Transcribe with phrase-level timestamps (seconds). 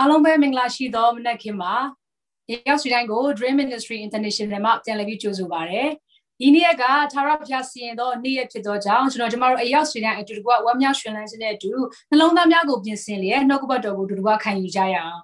[0.00, 1.74] အားလုံးပဲမင်္ဂလာရှိသောမနက်ခင်းပါ
[2.68, 5.82] ရောက်စီတိုင်းကို Dream Ministry International မှာပြန်လည်ပြီးကြိုဆိုပါရစေ
[6.40, 6.92] ဒီနေ့ကသာ
[7.28, 11.72] ရဖျားစီရင်သောနေ့ရက်ဖြစ်သောကြောင့်ကျွန်တော်ကျမတို့အရောက်စီတိုင်းအတူတကွဝမ်းမြောက်ရွှင်လန်းခြင်းနဲ့အတူ
[12.10, 15.20] နှလုံးသားများကိုပြင်ဆင်လျက်နှုတ်ကပတ်တော်ကိုအတူတကွခံယူကြရအောင်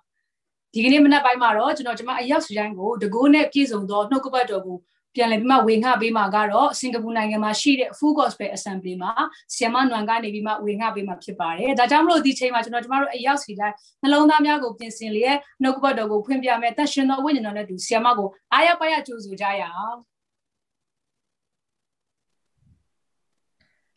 [0.75, 4.77] ဒီကနေ့မနက်ပိုင်းမှာတော့ကျွန်တော်ကျမအရောက်စီတိုင်းကိုတကိုးနဲ့ပြည့်စုံသောနှုတ်ကပတ်တော်ကို
[5.17, 9.13] ပြန်လည်ပြီးမှဝေငှပေးမှာကတော့စင်ကာပူနိုင်ငံမှာရှိတဲ့ Full Gospel Assembly မှာ
[9.55, 19.99] ဆီယမနွန်ကနေပြီးမှဝေငှပေးမှာဖြစ်ပါတယ်။ဒါကြောင့်မလို့ဒီချိန်မှာကျွန်တော်ကျမတို့အရောက်စီတိုင်းနှလုံးသားများကိုပြင်ဆင်လျက်နှုတ်ကပတ်တော်ကိုဖွင့်ပြမယ်။တန်ရှင်သောဝိညာဉ်တော်နဲ့တူဆီယမကိုအားရပါရကြိုးဆိုကြရအောင်။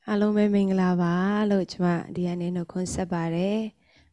[0.08, 1.14] အားလုံးပဲမင်္ဂလာပါ
[1.52, 3.60] လို့ကျွန်မဒီကနေ့နှုတ်ခွန်းဆက်ပါတယ်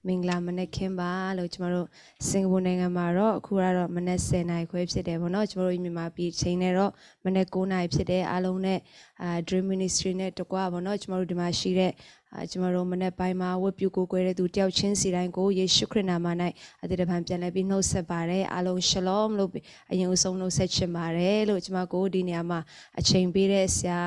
[0.06, 1.88] မင်္ဂလာမနက်ခင်းပါလို့ကျွန်တော်တို့
[2.28, 6.92] စင်ကာပူနိုင်ငံမှာတော့အခုကတော့မနက်10:00နာရီခွဲဖြစ်တယ်ဗောနော်ကျွန်တော်တို့မြန်မာပြည်ချိန်နဲ့တော့
[7.24, 8.78] မနက်9:00နာရီဖြစ်တယ်အားလုံးနဲ့
[9.22, 11.92] အာ Dream Ministry နဲ့တကွာဗောနော်ကျွန်တော်တို့ဒီမှာရှိတဲ့
[12.38, 16.26] အာကျွန်တော်တို့မနေ့ပိုင်းမှာဝတ်ပြုကိုယ်ကွယ်တဲ့သူတယောက်ချင်းစီတိုင်းကိုယေရှုခရစ်နာမ၌
[16.82, 19.50] အတိတ်တပံပြန်လဲပြီးနှုတ်ဆက်ပါတယ်အားလုံး shalom လို့
[19.90, 22.60] အရင်အဆုံးနှုတ်ဆက်ချင်ပါတယ်လို့ကျွန်မကိုဒီနေရာမှာ
[22.98, 24.00] အချိန်ပေးတဲ့ဆရာ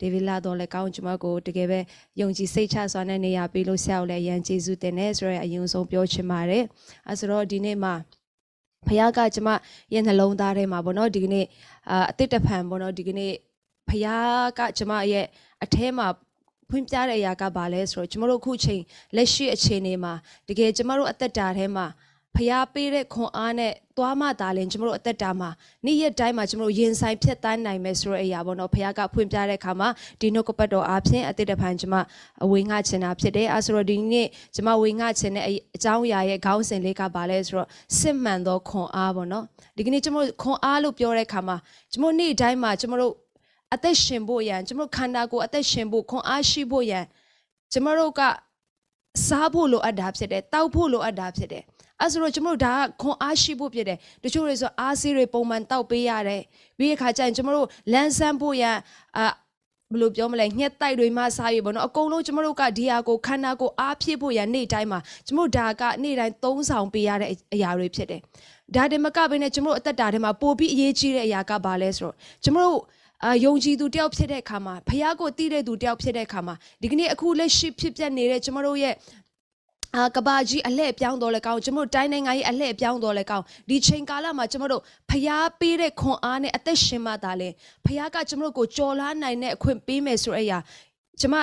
[0.00, 1.80] ဒေးဗစ်လာတော်လည်းကောင်းကျွန်မကိုတကယ်ပဲ
[2.20, 6.64] ယုံကြည်စိတ်ချစွာနဲ့နေရာပေးလို့ဆရာကိုလည်းအရန်ကျေးဇူးတင်တယ်ဆိုတော့အရင်ဆုံးပြောချင်ပါတယ်
[7.08, 7.94] အဲဆိုတော့ဒီနေ့မှာ
[8.86, 9.50] ဖခင်ကကျွန်မ
[9.94, 11.46] ရဲ့နှလုံးသားထဲမှာပေါ့နော်ဒီကနေ့
[11.90, 13.32] အာအတိတ်တပံပေါ့နော်ဒီကနေ့
[13.88, 15.26] ဖခင်ကကျွန်မရဲ့
[15.64, 16.06] အထဲမှာ
[16.72, 18.82] ဖွင့်ပြတဲ့အရာကဘာလဲဆိုတော့ကျမတို့အခုချိန်
[19.16, 20.12] လက်ရှိအခြေအနေမှာ
[20.48, 21.86] တကယ်ကျမတို့အသက်တာထဲမှာ
[22.36, 25.50] ဖျားပေးတဲ့ခွန်အားနဲ့သွားမှသာလင်ကျမတို့အသက်တာမှာ
[25.86, 29.88] နေ့ရက်တိုင်းမှာကျမတို့ရင်ဆိုင်ဖြတ်တန်းနိုင်မယ်ဆိုတဲ့အရာပေါ့နော်ဖျားကဖွင့်ပြတဲ့အခါမှာ
[30.20, 31.94] ဒီနှုတ်ကပတ်တော်အားဖြင့်အသက်တဖန်ကျမ
[32.44, 35.44] အဝေငှချင်တာဖြစ်တယ်အဲဆိုတော့ဒီနေ့ကျမဝေငှချင်တဲ့
[35.76, 37.68] အကြောင်းအရာရဲ့ခေါင်းစဉ်လေးကဘာလဲဆိုတော့
[37.98, 39.44] စစ်မှန်သောခွန်အားပေါ့နော်
[39.76, 41.56] ဒီကနေ့ကျမတို့ခွန်အားလို့ပြောတဲ့အခါမှာ
[41.92, 43.12] ကျမတို့နေ့တိုင်းမှာကျမတို့
[43.74, 47.04] အသက်ရှင်ဖို့ရန်ကျွန်တော်ခန္ဓာကိုယ်အသက်ရှင်ဖို့ခွန်အားရှိဖို့ရန်
[47.72, 48.22] ကျွန်တော်တို့က
[49.28, 51.62] စားဖို့လိုအပ်တာဖြစ်တယ်တောက်ဖို့လိုအပ်တာဖြစ်တယ်
[52.00, 56.42] အဲဆိုတော့ကျွန်တော်တို့ဒါကခွန်အားရှိဖို့ဖြစ်တယ်တချို့တွေဆိုအားစီးတွေပုံမှန်တောက်ပေးရတယ်
[56.78, 58.76] ပြီးရခါကျရင်ကျွန်တော်တို့လန်းဆန်းဖို့ရန်
[59.16, 59.26] အာ
[59.92, 68.20] ဘယ်လိုပြောမလဲညှက်တိုက်တွေမှစားရပေါ့နော်အကုန်လုံးကျမတို့ကဒီဟာကိုခန္ဓာကိုယ်အားဖြည့်ဖို့ရနေ့တိုင်းမှာကျမတို့ဒါကနေ့တိုင်းသုံးဆောင်ပေးရတဲ့အရာတွေဖြစ်တယ်
[68.74, 72.78] ဒါတည်းမကဘဲနဲ့ကျမတို့အသက်တာထဲမှာပို့ပြီးအရေးကြီးတဲ့အရာကဘာလဲဆိုတော့ကျမတို့
[73.26, 78.94] အာယုံကြည်သူတယောက်ဖြစ်တဲ့အခါမှာဖះကိုတည်တဲ့သူတယောက်ဖြစ်တဲ့အခါမှာဒီကနေ့အခုလက်ရှိဖြစ်ပျက်နေတဲ့ကျမတို့ရဲ့
[79.96, 87.48] အာကဘာကြီးအလှည့်ပြောင်းတော်လဲကောင်းကျွန်တော်တို့တိုင်းနိုင်ငံကြီးအလှည့်ပြောင်းတော်လဲကောင်းဒီချိန်ကာလမှာကျွန်တော်တို့ဖျားပေးတဲ့ခွန်အားနဲ့အသက်ရှင်မှသာလဲ
[87.86, 90.58] ဖျားကကျွန်တော်တို့ကိုကြော်လားနိုင်တဲ့အခွင့်ပေးမယ်ဆိုတဲ့အရာ
[91.20, 91.36] ကျွန်မ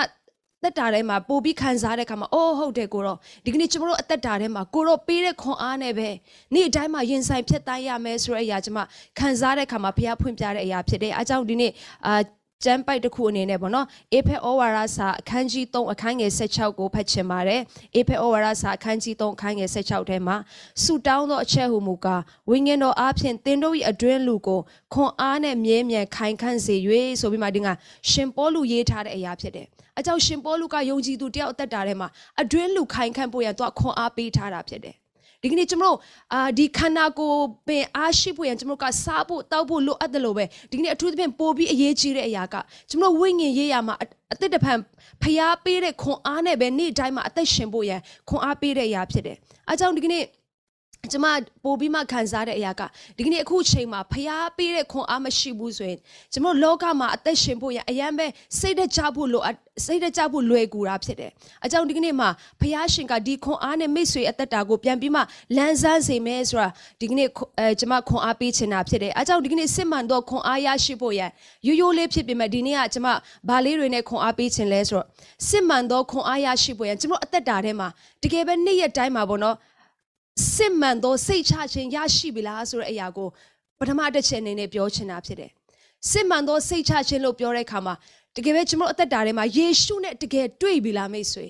[0.62, 6.08] သက်တာထဲမှာပို့ပြီးခံစားတဲ့အခါမှာအိုးဟုတ်တယ်ကိုတော့ဒီကနေ့ကျွန်တော်တို့အသက်တာထဲမှာကိုတော့ပေးတဲ့ခွန်အားနဲ့ပဲ
[6.54, 8.80] နေ့အတိုင်းမှာရင်ဆိုင်ဖြတ်တန်းရမယ်ဆိုတဲ့အရာကျွန်မ
[9.18, 11.72] ခံစားတဲ့အခါမှာဘုရားဖွင့်ပြတဲ့အရာဖြစ်တယ်အဲကြောင့်ဒီနေ့
[12.06, 12.20] အာ
[12.64, 17.60] ကျမ်းပိုက်တစ်ခုအနေနဲ့ပေါ့နော်အေဖက်ဩဝါဒစာအခန်းကြီး3အခန်းငယ်16ကိုဖတ်ချင်ပါတယ်
[17.96, 20.36] အေဖက်ဩဝါဒစာအခန်းကြီး3အခန်းငယ်16ထဲမှာ
[20.82, 24.60] ဆူတောင်းသောအချက်ဟူမူကားဝိညာဉ်တော်အားဖြင့်သင်တို့၏အတွင်းလူကို
[24.94, 26.76] ခွန်အားနဲ့မြဲမြံခိုင်ခန့်စေ၍
[27.20, 27.68] ဆိုပြီးမှဒီက
[28.10, 29.66] ရှင်ပေါလုရေးထားတဲ့အရာဖြစ်တယ်
[29.98, 32.08] အကြောင်းရှင်ပေါလုကယုံကြည်သူတယောက်အသက်တာထဲမှာ
[32.42, 34.96] အတွင်းလူခိုင်ခန့်ဖို့ရတော့ခွန်အားပေးထားတာဖြစ်တယ်
[35.42, 35.98] ဒီကနေ့ကျွန်တော်တို့
[36.32, 42.54] အာဒီခန္ဓာကိုယ်ပင်အားရှိဖို့ရန်ကျွန်တော်တို့ကစားဖို့တောက်ဖို့လိုအပ်တယ်လို့ပဲဒီကနေ့အထူးသဖြင့်ပို့ပြီးအရေးကြီးတဲ့အရာက
[42.90, 43.94] ကျွန်တော်တို့ဝိညာဉ်ရေးရမှာ
[44.32, 44.78] အသက်တဖန်
[45.22, 49.36] ဖျားပေးတဲ့ခွန်အားနဲ့ပဲနေ့တိုင်းမှာအသက်ရှင်ဖို့ရန်ခွန်အားပေးတဲ့အရာဖြစ်တယ်
[49.68, 50.22] အဲကြောင့်ဒီကနေ့
[51.12, 51.26] ကျမ
[51.64, 52.82] ပို့ပြီးမှခံစားတဲ့အရာက
[53.16, 55.98] ဒီကနေ့အခုချိန်မှာဖျားပေးတဲ့ခွန်အားမရှိဘူးဆိုရင်
[56.32, 58.26] ကျမတို့လောကမှာအသက်ရှင်ဖို့ရအရန်ပဲ
[58.58, 59.42] စိတ်တကြဖို့လို
[59.86, 61.30] စိတ်တကြဖို့လွယ်ကူတာဖြစ်တယ်။
[61.64, 62.28] အကြောင်းဒီကနေ့မှာ
[62.60, 65.20] ဖျားရှင်ကဒီခွန်အားနဲ့မိတ်ဆွေအသက်တာကိုပြန်ပြီးမှ
[65.56, 66.68] လန်းဆန်းစေမယ်ဆိုတာ
[67.00, 71.20] ဒီကနေ့အဲကျမခွန်အားပေးချင်တာဖြစ်တယ်။အကြောင်းဒီကနေ့စစ်မှန်တော့ခွန်အားရရှိဖို့ရ
[71.66, 73.06] ရိုးရိုးလေးဖြစ်ပေမဲ့ဒီနေ့ကကျမ
[73.48, 75.06] ဗာလေးတွေနဲ့ခွန်အားပေးချင်လဲဆိုတော့
[75.48, 77.88] စစ်မှန်တော့ခွန်အားရရှိဖို့ရကျမတို့အသက်တာထဲမှာ
[78.22, 79.56] တကယ်ပဲနေ့ရက်တိုင်းမှာပေါ့နော်
[80.54, 83.28] စစ်မှန်သောစိတ်ချခြင်းရရှိပြီလားဆိုတဲ့အရာကို
[83.78, 85.50] ပထမတစ်ချက်အနေနဲ့ပြောချင်တာဖြစ်တယ်။
[86.10, 87.94] စစ်မှန်သောစိတ်ချခြင်းလို့ပြောတဲ့အခါမှာ
[88.36, 91.46] တကယ်ပဲကျွန်တော်အသက်တာထဲမှာယေရှုနဲ့တကယ်တွေ့ပြီလားမိတ်ဆွေ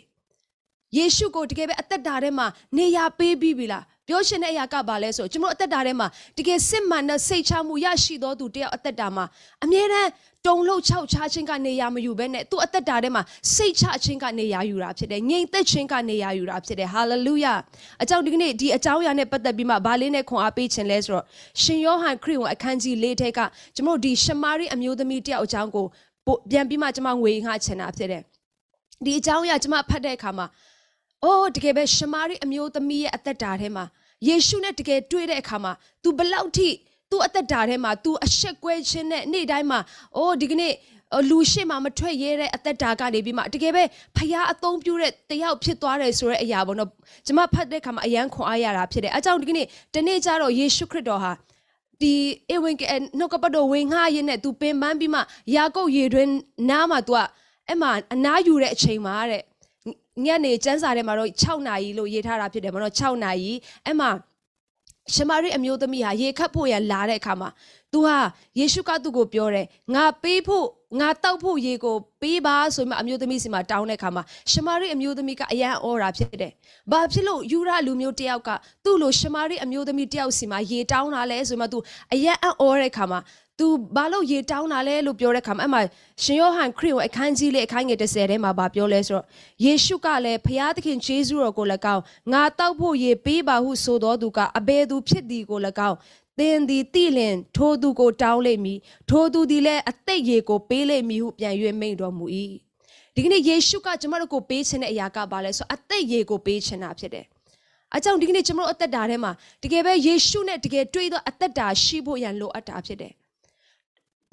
[0.97, 2.47] ။ယေရှုကိုတကယ်ပဲအသက်တာထဲမှာ
[2.77, 6.09] နေရာပေးပြီးပြီလား။ပြောရှင်တဲ့အရာကဘာလဲဆိုကျွန်တော်အသက်တာထဲမှာ
[6.39, 9.25] တကယ်စစ်မှန်တဲ့စိတ်ချမှုရရှိသောသူတယောက်အသက်တာမှာ
[9.65, 10.11] အမြဲတမ်း
[10.47, 13.23] တုံလို့ခြောက်ချခြင်းကနေရာမယူဘဲနဲ့သူ့အသက်တာထဲမှာ
[13.55, 17.55] စိတ်ချခြင်းကနေရာယူတာဖြစ်တယ်ငြိမ်သက်ခြင်းကနေရာယူတာဖြစ်တယ်ဟာလေလုယာ
[18.03, 21.25] အကြောင်းဒီကနေ့ဒီအကြောင်းအရာနဲ့ပတ်သက်ပြီးမှဗာလေးနဲ့ခွန်အားပေးခြင်းလဲဆိုတော့
[21.63, 23.41] ရှင်ယောဟန်ခရစ်ဝင်အခန်းကြီး၄ထဲက
[23.75, 25.87] ကျွန်တော်ဒီရှမာရိအမျိုးသမီးတယောက်အကြောင်းကို
[26.51, 28.23] ပြန်ပြီးမှကျွန်မငွေငှချင်တာဖြစ်တယ်
[29.05, 30.47] ဒီအကြောင်းအရာကျွန်မဖတ်တဲ့အခါမှာ
[31.25, 33.85] အိုးတကယ်ပဲရှမာရိအမျိုးသမီးရဲ့အသက်တာထဲမှာ
[34.29, 35.73] ယေရှုနဲ့တကယ်တွေ့တဲ့အခါမှာ
[36.03, 36.69] तू ဘလောက်ထိ
[37.13, 39.79] သူ့အသက်တာထဲမှာသူအရှက်ကွဲခြင်းနဲ့နေ့တိုင်းမှာ
[40.17, 40.73] အိုးဒီကနေ့
[41.29, 43.83] လူရှိမှမထွက်ရဲတဲ့အသက်တာကနေပြီးမှတကယ်ပဲ
[44.17, 46.91] ဖခင်အသုံးပြုတဲ့တယောက်ဖြစ်သွားတယ်ဆိုတဲ့အရာပေါ့နော်
[47.27, 51.33] ကျွန်မဖတ်တဲ့အခါမှာအယံခွန်အားရတာဖြစ်တယ်အကြောင်းဒီကနေ့တနေ့ကျတော့ယေရှုခရစ်တော်ဟာ
[52.01, 52.15] ဒီ
[52.51, 52.83] အဝင်က
[53.19, 55.21] နှုတ်ကပတ်တော်ဝင်ငှားရင်းနဲ့ तू ပင်ပန်းပြီးမှ
[55.55, 56.29] ယာကုပ်ရေတွင်
[56.71, 57.19] နားမှာ तू က
[57.69, 59.43] အဲ့မှာအနားယူတဲ့အချိန်မှာတဲ့
[60.25, 63.53] ညနေကျန်းစာထဲမှာတော့6နာရီလို့ရေးထားတာဖြစ်တယ်မဟုတ်တော့6နာရီ
[63.87, 64.11] အဲ့မှာ
[65.15, 67.49] ရှမာရိအမျိုးသမီးဟာရေခတ်ဖို့ရန်လာတဲ့အခါမှာ
[67.93, 68.17] သူဟာ
[68.59, 70.67] ယေရှုကသူ့ကိုပြောတယ်ငါပေးဖို့
[71.01, 74.23] ငါတောက်ဖို့ရေကိုပေးပါဆိုမှအမျိုးသမီးစီမှာတောင်းတဲ့အခါမှာ
[74.53, 76.53] ရှမာရိအမျိုးသမီးကအယံဩရာဖြစ်တယ်။
[76.93, 78.51] ဘာဖြစ်လို့ယူရလူမျိုးတယောက်က
[78.85, 81.79] သူ့လိုရှမာရိအမျိုးသမီးတယောက်စီမှာရေတောင်းတာလဲဆိုမှ तू
[82.13, 83.21] အယံဩတဲ့အခါမှာ
[83.61, 85.83] သူဘာလို့ရေတောင်းတာလဲလို့ပြောတဲ့ခါမှာအဲ့မှာ
[86.23, 89.27] ရှင်ယောဟန်ခရစ်ကိုအခန်းကြီးလေးအခန်းငယ်30ထဲမှာဗာပြောလဲဆိုတော့
[89.65, 92.03] ယေရှုကလည်းဖျားသခင်ယေရှုတော်ကို၎င်း
[92.33, 95.59] ငါတောက်ဖို့ရေပေးပါဟုဆိုတော်သူကအဘယ်သူဖြစ်သည်ကို၎
[95.89, 95.97] င်း
[96.39, 98.79] သင်သည်တိလင်ထိုသူကိုတောင်းလိမ့်မည်
[99.11, 102.27] ထိုသူသည်လည်းအသက်ရေကိုပေးလိမ့်မည်ဟုပြန်၍မိန့်တော်မူ၏
[103.15, 107.27] ဒီကနေ့ယေရှုကကျမတို့ကိုပေးခြင်းတဲ့အရာကဘာလဲဆိုအသက်ရေကိုပေးခြင်းတာဖြစ်တယ်
[107.97, 109.33] အကြောင်းဒီကနေ့ကျမတို့အသက်တာထဲမှာ
[109.63, 113.13] တကယ်ပဲယေရှုနဲ့တကယ်တွေ့သောအသက်တာရှိဖို့ရန်လိုအပ်တာဖြစ်တယ်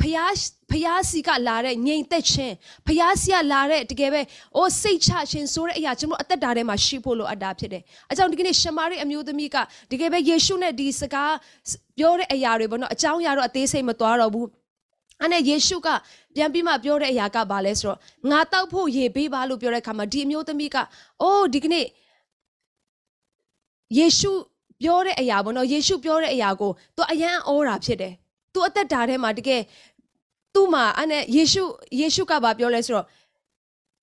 [0.01, 0.33] ဖျား
[0.71, 2.53] ဖျားစီကလာတဲ့ငြိမ်သက်ခြင်း
[2.88, 4.21] ဖျားစီကလာတဲ့တကယ်ပဲ
[4.55, 9.57] အိုးစိတ်ချခြင်းဆိုတဲ့အရာကျွန်တော်အသက်တာထဲမှာရှိဖို့လိုအပ်တာဖြစ်တယ်။အကြောင်းဒီကနေ့ရှမာရိအမျိုးသမီးက
[9.91, 11.33] တကယ်ပဲယေရှုနဲ့ဒီစကား
[11.97, 14.47] ပြောတဲ့အရာတွေပေါ့နော်အကြောင်းအရာတော့အသေးစိတ်မသွားတော့ဘူး။
[15.21, 15.88] အဲ့နဲ့ယေရှုက
[16.35, 17.99] ပြန်ပြီးမှပြောတဲ့အရာကဘာလဲဆိုတော့
[18.31, 20.77] ငါတောက်ဖို့ရေပေးပါလို့ပြောတဲ့အခါမှာဒီအမျိုးသမီးက
[21.21, 21.85] အိုးဒီကနေ့
[23.97, 24.31] ယေရှု
[24.83, 28.13] ပြောတဲ့အရာပေါ့နော်ယေရှုပြောတဲ့အရာကိုသူအယံဩတာဖြစ်တယ်။
[28.57, 29.62] तू အသက်တာထဲမှာတကယ်
[30.54, 31.63] သူ့မှာအဲ့နဲ့ယေရှု
[32.00, 33.07] ယေရှုကဘာပြောလဲဆိုတော့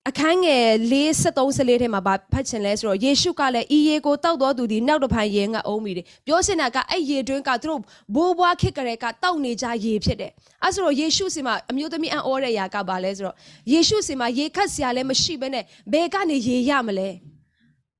[0.09, 7.81] အခန်းငယ်53 14ထဲမှာဗာဖတ်ချင်လဲဆိုတော့ယေရှုကလည်းဤရေကိုတောက်တော်သူဒီနောက်တစ်ဖန်ရေငတ်အောင်မိတယ်ပြောစင်တာကအဲ့ရေတွင်းကသူတို့
[8.15, 10.31] ဘိုးဘွားခစ်ကြတဲ့ကတောက်နေကြရေဖြစ်တယ်
[10.63, 13.35] အဲ့ဆိုတော့ယေရှုစီမှာအမျိုးသမီးအံ့ဩတဲ့ຢာကဘာလဲဆိုတော့
[13.71, 17.09] ယေရှုစီမှာရေခတ်စရာလည်းမရှိဘဲနဲ့ဘယ်ကနေရေရမလဲ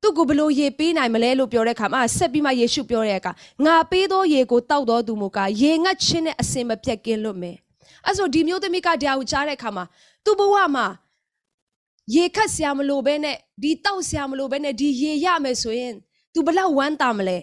[0.06, 3.31] သူကိုဘလို့ရေပေးနိုင်မလဲလို့ပြောတဲ့အခါမှာဆက်ပြီးမှယေရှုပြောတဲ့အခါ
[3.66, 7.57] ငါပေးသောရေကိုတောက်တော်သူမူကရေငတ်ခြင်းနဲ့အစင်မပြတ်ကင်းလွတ်မယ်
[8.06, 9.86] အဲ့ဆိုဒီမျိုးသမီးကတရားကိုကြားတဲ့အခါမှာ
[10.25, 10.88] သူ့ဘဝမှာ
[12.16, 15.94] ရေခတ်ဆရာမလို့ပဲနဲ့ဒီတောက်ဆရာမလို့ပဲနဲ့ဒီရေရမယ်ဆိုရင်
[16.34, 17.38] तू ဘလောက်ဝမ်းတာမလဲ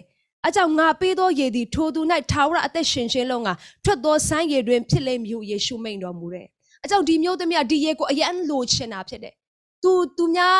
[0.47, 2.01] အကြောင်းငါပေးသောရေသည်ထိုသူ၌
[2.31, 3.49] ထာဝရအသက်ရှင်ခြင်းလုံးက
[3.83, 6.47] ထွက်သောဆိုင်းရေတွင်ဖြစ်လိမ့်မည်ဟုယေရှုမိန့်တော်မူတယ်။
[6.83, 9.33] အကြောင်းဒီမျိုးသမီးကဒီရေကိုအယံလိုချင်တာဖြစ်တယ်။
[9.83, 10.57] तू သူများ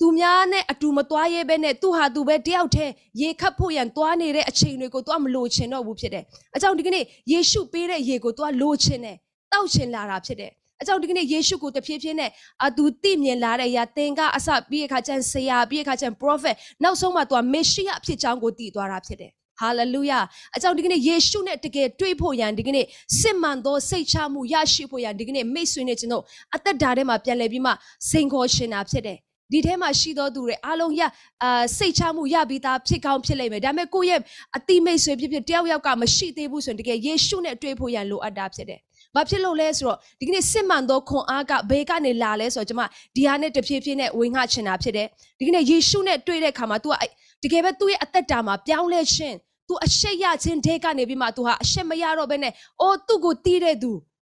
[0.00, 6.24] သူများနဲ့အတူမသွားရဲပဲနဲ့သူဟာသူပဲတယောက်တည်းရေခတ်ဖို့ရန်သွားနေတဲ့အချိန်တွေကိုသူကမလိုချင်တော့ဘူးဖြစ်တယ်။
[6.56, 9.16] အကြောင်းဒီကနေ့ယေရှုပေးတဲ့ရေကိုသူကလိုချင်တယ်။
[9.52, 12.30] တောက်ချင်လာတာဖြစ်တယ်။အကြောင်းဒီကနေ့ယေရှုကိုတဖြည်းဖြည်းနဲ့
[12.66, 20.20] အသူသိမြင်လာတဲ့အရာသင်ကအစပြီးအခါကျန်ဆရာပြီးအခါကျန် prophet နောက်ဆုံးမှသူကမေရှိယဖြစ်ကြောင်းကိုတည်သွားတာဖြစ်တယ်။ဟာလေလုယာ
[20.56, 22.86] အကြောင်းဒီကနေ့ယေရှုနဲ့တကယ်တွေ့ဖို့ရန်ဒီကနေ့
[23.20, 26.24] စစ်မှန်သောစိတ်ချမှုရရှိဖို့ရန်ဒီကနေ့မိတ်ဆွေနဲ့ကျွန်တော်
[26.54, 27.72] အသက်တာထဲမှာပြန်လည်ပြီးမှ
[28.10, 29.18] စိန်ခေါ်ရှင်တာဖြစ်တယ်
[29.51, 31.01] ဒီထဲမှာရှိသောသူတွေအားလုံးရ
[31.43, 34.21] အာစိတ်ချမှုရပြီးသားဖြစ်ကောင်းဖြစ်လိမ့်မယ်ဒါပေမဲ့ကိုယ့်ရဲ့
[34.57, 38.79] အတိမိတ်ဆွေဖြစ်ဖြစ်တယောက်ယောက်ကမရှိသေးဘူးဆိုရင်တကယ်ယေရှုနဲ့တွေ့ဖို့ရန်လိုအပ်တာဖြစ်တယ်
[39.15, 42.83] ဘာဖြစ်လို့လဲဆိုတော့ဒီကနေ့စစ်မှန်သောခွန်အားကဘေးကနေလာလဲဆိုတော့ကျွန်မ
[43.15, 45.07] ဒီဟာနဲ့တဖြည်းဖြည်းနဲ့ဝင်ငှချင်တာဖြစ်တယ်
[45.39, 46.95] ဒီကနေ့ယေရှုနဲ့တွေ့တဲ့အခါမှာ तू က
[47.43, 49.35] တကယ်ပဲသူ့ရဲ့အသက်တာမှာပြောင်းလဲခြင်း
[49.67, 53.91] तू အရှက်ရခြင်းတဲကနေပြီးမှ तू ဟာအရှက်မရတော့ဘဲနဲ့အော်သူ့ကိုတီးတဲ့သူ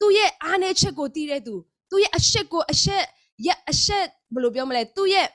[0.01, 1.55] သူ့ရဲ့အားနည်းချက်ကိုတီးတဲ့သူ
[1.91, 3.03] သူ့ရဲ့အရှက်ကိုအရှက်
[3.47, 5.28] ရအရှက် ဘယ်လိုပြောမလဲသူ့ရဲ့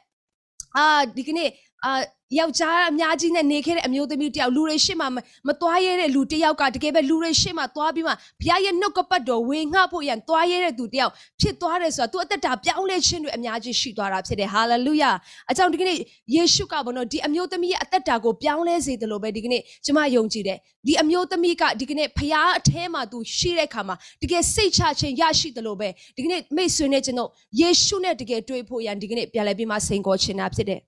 [0.78, 0.86] အာ
[1.18, 1.50] ဒီကနေ့
[1.84, 1.92] အာ
[2.38, 5.08] ယောက်ျားအများကြီးနဲ့နေခဲ့တဲ့အမျိုးသမီးတယောက်လူတွေရှေ့မှာ
[5.48, 15.12] မသွားရတဲ့လူတယောက်ကတကယ်ပဲလူတွေရှေ့မှာသွားပြီးမှဘုရားရဲ့နှုတ်ကပတ်တော်ဝေငှဖို့ရန်သွားရတဲ့သူတယောက်ဖြစ်သွားတယ်ဆိုတာသူအသက်တာပြောင်းလဲခြင်းတွေအများကြီးရှိသွားတာဖြစ်တယ်ဟာလေလုယာ
[15.52, 15.98] အကြောင်းဒီကနေ့
[16.36, 20.58] ယေရှုကဘောနော်ဒီအမျိုးသမီးရဲ့အသက်တာကိုပြောင်းလဲစေတယ်လို့ပဲဒီကနေ့ကျမယုံကြည်တယ်
[20.88, 30.82] ဒီအမျိုးသမီးကဒီကနေ့ဘုရားအထဲမှာသူရှိတဲ့ခါမှာတကယ်စိတ်ချခြင်းရရှိတယ်လို့ပဲဒီကနေ့မိတ်ဆွေနဲ့ကျွန်တော်ယေရှုနဲ့တကယ်တွေ့ဖို့ရန်ဒီကနေ့ပြန်လဲပြီးမှစိန်ခေါ်ခြင်းတာဖြစ်တယ်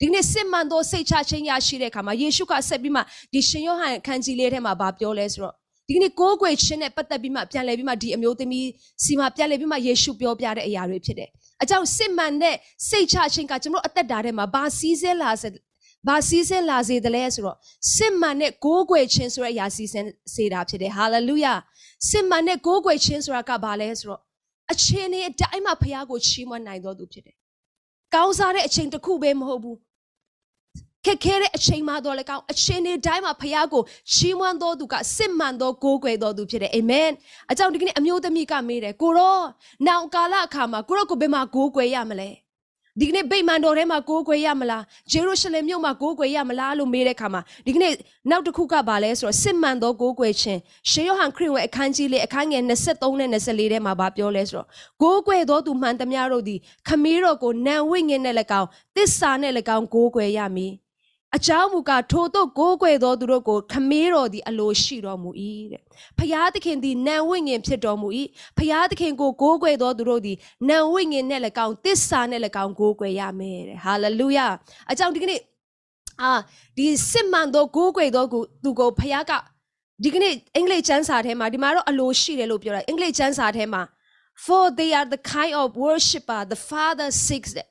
[0.00, 3.00] ဒီနေ့စစ်မှန်သောစိတ်ချခြင်းရရှိတဲ့အခါမှာယေရှုကဆက်ပြီးမှ
[3.32, 5.54] ဒီရှင်ယောဟန်ခန်းကြီးလေးထဲမှာဗာပြောလဲဆိုတော့
[5.88, 8.66] ဒီကနေ့ကိုးကွယ်ခြင်းနဲ့ပတ်သက်ပြီးမှပြန်လည်ပြီးမှဒီအမျိုးသမီး
[9.04, 11.28] စီမှာပြန်လည်ပြီးမှယေရှုပြောပြတဲ့အရာတွေဖြစ်တယ်။
[11.62, 12.56] အကြောင်းစစ်မှန်တဲ့
[12.88, 15.48] စိတ်ချခြင်းကကျွန်တော်အသက်တာထဲမှာဘာစည်းစဲလာစေ
[16.08, 17.56] ဘာစီးစင်လာစေတယ်လဲဆိုတော့
[17.94, 21.54] စစ်မှန်တဲ့ဂိုးကွယ်ခြင်းဆိုတဲ့အရာစီးစင်စေတာဖြစ်တယ်ဟာလေလုယာ
[22.10, 24.20] စစ်မှန်တဲ့ဂိုးကွယ်ခြင်းဆိုတာကဘာလဲဆိုတော့
[24.72, 27.36] အချိန်နဲ့အတိုင်းမှာဖခင်ကိုချီးမွမ်းနိုင်တော်သူဖြစ်တယ်
[28.14, 29.76] ကောင်းစားတဲ့အချိန်တစ်ခုပဲမဟုတ်ဘူး
[31.06, 33.82] ခက်ခဲတဲ့အချိန်မှတော့လည်းကောင်းအချိန်တွေတိုင်းမှာဖခင်ကို
[34.12, 37.10] ချီးမွမ်းတော်သူကစစ်မှန်သောကိုးကွယ်တော်သူဖြစ်တယ်အာမင်
[37.50, 39.38] အကြောင်းဒီကနေ့အမျိုးသမီးကမေးတယ်ကိုရော
[39.86, 42.30] နောင်ကာလအခါမှာကိုရောကိုဘယ်မှာကိုးကွယ်ရမလဲ
[43.00, 47.92] ဒီကနေ့ဗိမာန်တော်ထဲမှာကိုးကွယ်ရမလားဂျေရုရှလင်မြို့မှာကိုးကွယ်ရမလားလို့မေးတဲ့အခါမှာဒီကနေ့
[48.30, 50.60] နောက်တစ်ခုကပါလဲဆိုတော့စစ်မှန်သောကိုးကွယ်ခြင်း
[50.90, 54.66] ရှေးယောဟန်ခရစ်ဝင်အခန်းကြီးလေးအခန်းငယ်23နဲ့24ထဲမှာဗာပြောလဲဆိုတော့
[55.02, 56.58] ကိုးကွယ်သောသူမှန်သမျှတို့သည်
[56.88, 60.72] ခမည်းတော်ကိုနံဝိငင်နဲ့၎င်းတစ္ဆာနဲ့၎င်းကိုးကွယ်ရမည်
[61.36, 65.30] အကြောင်းမူကားထိုတို့ကိုးကွယ်သောသူတို့ကိုခမေးတော်သည်အလိုရှိတော်မူ၏
[65.72, 65.82] တဲ့
[66.18, 68.08] ဖျားသခင်သည်နံဝိငင်ဖြစ်တော်မူ၏
[68.58, 70.36] ဖျားသခင်ကိုကိုးကွယ်သောသူတို့သည်
[70.68, 74.46] နံဝိငင်နဲ့၎င်းတစ္ဆာနဲ့၎င်းကိုးကွယ်ရမယ်တဲ့ဟာလေလုယာ
[74.90, 75.40] အကြောင်းဒီကနေ့
[76.22, 76.32] အာ
[76.76, 78.24] ဒီစစ်မှန်သောကိုးကွယ်သော
[78.64, 79.32] သူကိုဖျားက
[80.04, 83.82] ဒီကနေ့အင်္ဂလိပ်ကျမ်းစာထဲမှာဒီမှာတော့အလိုရှိတယ်လို့ပြောတာအင်္ဂလိပ်ကျမ်းစာထဲမှာ
[84.44, 87.66] for they are the kind of worshipper the father seeks တဲ့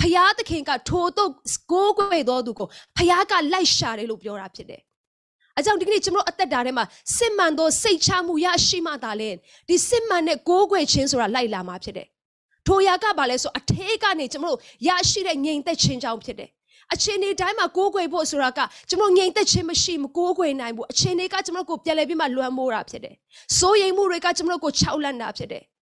[0.00, 1.30] ဖျားသခင်ကထိုတို့
[1.72, 4.80] ကိုးကွယ်တော်သူကိုဖျားကလိုက်ရှာတယ်လို့ပြောတာဖြစ်တယ်။
[5.58, 6.84] အကြောင်းဒီကနေ့ကျွန်တော်အသက်တာထဲမှာ
[7.16, 9.30] စစ်မှန်သောစိတ်ချမှုရရှိမှသာလဲ
[9.68, 12.06] ဒီစစ်မှန်တဲ့ကိုးကွယ်ခြင်းဆိုတာလိုက်လာမှာဖြစ်တယ်။
[12.66, 16.50] ထိုရာကဘာလဲဆိုအထေးကနေကျွန်တော်ရရှိတဲ့ငြိမ်သက်ခြင်းကြောင့်ဖြစ်တယ်။
[16.92, 23.14] အချင်းဒီတိုင်းမှာကိုးကွယ်ဖို့ဆိုတာကကျွန်တော်ငြိမ်သက်ခြင်းမရှိမကိုးကွယ်နိုင်ဘူးအချင်းတွေကကျွန်တော်ကိုပြန်လဲပြီးမှလွှမ်းမိုးတာဖြစ်တယ်။
[23.58, 25.64] စိုးရိမ်မှုတွေကကျွန်တော်ကိုခြောက်လန့်တာဖြစ်တယ်။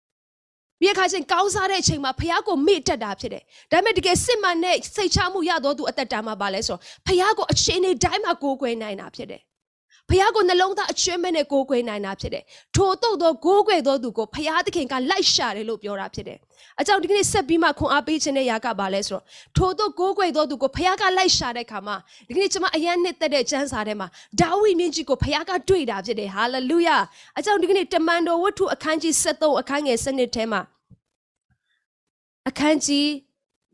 [0.80, 3.42] ပြီးအခါချင်းကောင်းစားတဲ့အချိန်မှာဖះကိုမေ့တက်တာဖြစ်တယ်။
[3.72, 9.42] ဒါပေမဲ့တကယ်စစ်မှန်တဲ့စိတ်ချမှုရတော့သူအသက်တာမှာပါလဲဆိုတော့ဖះကိုအချိန်လေးတိုင်းမှာကိုးကွယ်နိုင်တာဖြစ်တယ်။
[10.10, 12.44] ဖះကိုနှလုံးသားအကျွမ်းမဲ့နဲ့ကိုးကွယ်နိုင်တာဖြစ်တယ်။
[12.76, 16.38] ထို့တော့သောကိုးကွယ်သောသူကိုဖះသခင်ကလိုက်ရှာတယ်လို့ပြောတာဖြစ်တယ်။
[16.80, 19.24] အကြောင်းဒီကနေ့ဆက်ပြီးမှခွန်အားပေးခြင်းတဲ့ຢာကပါလဲဆိုတော့
[19.56, 21.96] ထို့သောကိုးကွယ်သောသူကိုဖះကလိုက်ရှာတဲ့ခါမှာ
[22.28, 24.08] ဒီကနေ့ကျွန်မအယမ်းနှစ်သက်တဲ့ကျမ်းစာထဲမှာ
[24.40, 26.96] ဒါဝိမင်းကြီးကိုဖះကတွေ့တာဖြစ်တယ်။ဟာလေလုယာ။
[27.38, 30.60] အကြောင်းဒီကနေ့တမန်တော်ဝတ္ထုအခန်းကြီး73အခန်းငယ်7ထဲမှာ
[32.48, 33.06] အခန်းကြီး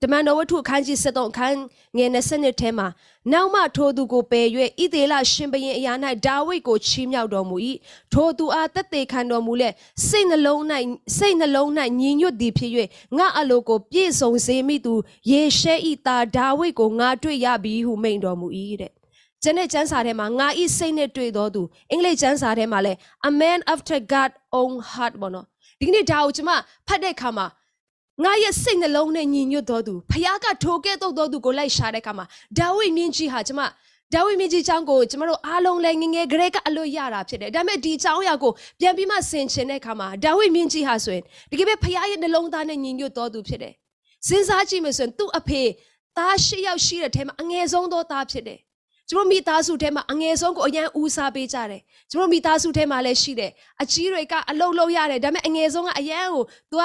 [0.02, 1.58] တမန်တော်ဝတ္ထုအခန်းကြီး73အခန်း
[1.96, 2.86] ငယ်20ထဲမှာ
[3.32, 4.46] နောက်မှထိုသူကိုပယ်၍
[4.82, 5.92] ဣသေလရှင်ဘရင်အရာ၌
[6.26, 7.56] ဒါဝိဒ်ကိုချီးမြှောက်တော်မူ၏
[8.12, 9.68] ထိုသူအားတက်သေးခံတော်မူလဲ
[10.08, 10.60] စိတ်နှလုံး၌
[11.16, 11.68] စိတ်နှလုံး၌
[12.00, 12.72] ညီညွတ်သည်ဖြစ်၍
[13.18, 14.94] ငါအလိုကိုပြည့်စုံစေမိသူ
[15.30, 18.48] ယေရှဲဤသားဒါဝိဒ်ကိုငါတွေ့ရပြီဟုမိန့်တော်မူ၏
[18.80, 18.92] တဲ့
[19.42, 22.92] ကျန်တဲ့ကျမ်းစာထဲမှာငါဤစိတ်နဲ့တွေ့တော်သူအင်္ဂလိပ်ကျမ်းစာထဲမှာလဲ
[23.28, 25.46] a man after god own heart ဘောနော်
[25.78, 26.52] ဒီကနေ့ဒါကိုကျွန်မ
[26.86, 27.46] ဖတ်တဲ့အခါမှာ
[28.20, 32.26] ငါရဲ့စိတ်နှလုံးနဲ့ညီညွတ်တော်သူဖခင်ကထိုကဲ့သို့တော်သူကိုလိုက်ရှာတဲ့အခါမှာ
[32.58, 33.60] ဒါဝိမြင့်ကြီးဟာကျမ
[34.14, 43.74] ဒါဝိမြင့်ကြီးချောင်းကိုကျမတို့အားလုံးလည်းငငယ်ဂရက်ကအလွတ်ရတာဖြစ်တယ်ဒါပေမဲ့ဒီချောင်းရကိုပြန်ပြီးမှဆင်ခြင်တဲ့အခါမှာဒါဝိမြင့်ကြီးဟာဆိုရင်တကယ်ပဲဖခင်ရဲ့နှလုံးသားနဲ့ညီညွတ်တော်သူဖြစ်တယ်
[44.28, 45.62] စဉ်းစားကြည့်မယ်ဆိုရင်သူ့အဖေ
[46.16, 48.58] သား၈ယောက်ရှိတဲ့ထဲမှာအငယ်ဆုံးသောသားဖြစ်တယ်
[49.08, 53.50] ကျမမိသားစုထဲမှာအငယ်ဆုံးကိုအရန်ဦးစားပေးကြတယ်ကျမမိသားစုထဲမှာလည်းရှိတယ်
[53.82, 56.82] အကြီးတွေကအလုံးလုံးရတယ်ဒါပေမဲ့အငယ်ဆုံးကအရန်ကို तू က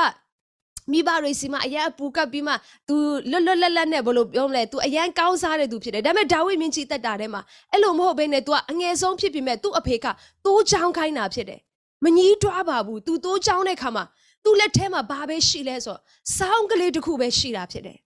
[0.91, 2.55] မိဘတွေစီမှာအရန်အပူကပ်ပြီးမှ
[2.89, 2.95] तू
[3.31, 7.43] လွတ်လွတ်လပ်လပ်နဲ့ဘလို့ပြောမလဲ तू အရန်ကောင်းစားတဲ့သူဖြစ်တယ်ဒါပေမဲ့ဒါဝိမင်းကြီးတက်တာထဲမှာ
[7.73, 10.07] အဲ့လိုမဟုတ်ဘဲနဲ့ तू ကအငယ်ဆုံးဖြစ်ပြီမဲ့ तू အဖေက
[10.45, 11.61] တိုးချောင်းခိုင်းတာဖြစ်တယ်
[12.05, 14.05] မကြီးတွားပါဘူး तू တိုးချောင်းတဲ့ခါမှာ
[14.45, 16.01] तू လက်ထဲမှာဘာပဲရှိလဲဆိုတော့
[16.37, 17.99] စောင်းကလေးတစ်ခုပဲရှိတာဖြစ်တယ်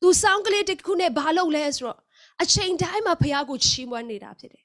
[0.00, 1.98] तू စောင်းကလေးတစ်ခုနဲ့ဘာလုပ်လဲဆိုတော့
[2.42, 4.64] အချိန်တိုင်းမှာဖះကိုချီးမွမ်းနေတာဖြစ်တယ်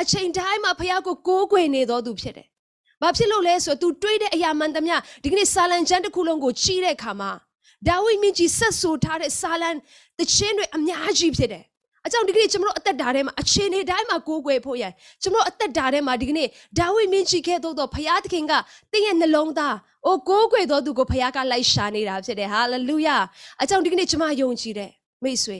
[0.00, 2.48] အချိန်တိုင်းမှာဖះကိုကိုးကွယ်နေတော်သူဖြစ်တယ်
[3.01, 7.31] ဘာဖြစ်လို့လဲဆိုတော့ तू တွေးတဲ့အရာမှန်သမျှဒီကနေ့ဆာလံကျမ်းတစ်ခုလုံးကိုကြီးတဲ့အခါမှာ
[7.87, 9.69] ဒါဝိမင်းကြီးဆက်ဆိုထားတဲ့ဆာလံ
[10.19, 11.63] တခြင်းတွေအများကြီးဖြစ်တယ်
[12.05, 14.91] အကြောင်းဒီကနေ့ကျွန်တော်တို့အသက်တာထဲမှာအခြေအနေတိုင်းမှာကိုးကွယ်ဖို့ရန်
[15.21, 16.47] ကျွန်တော်အသက်တာထဲမှာဒီကနေ့
[16.79, 18.53] ဒါဝိမင်းကြီးခဲ့သောဘုရားသခင်က
[18.91, 19.75] တင်းရဲ့နှလုံးသား
[20.07, 23.17] အိုကိုးကွယ်သောသူကိုဘုရားကလိုက်ရှာနေတာဖြစ်တယ်ဟာလေလုယာ
[23.61, 24.91] အကြောင်းဒီကနေ့ကျွန်မယုံကြည်တယ်
[25.23, 25.57] မိတ်ဆွေ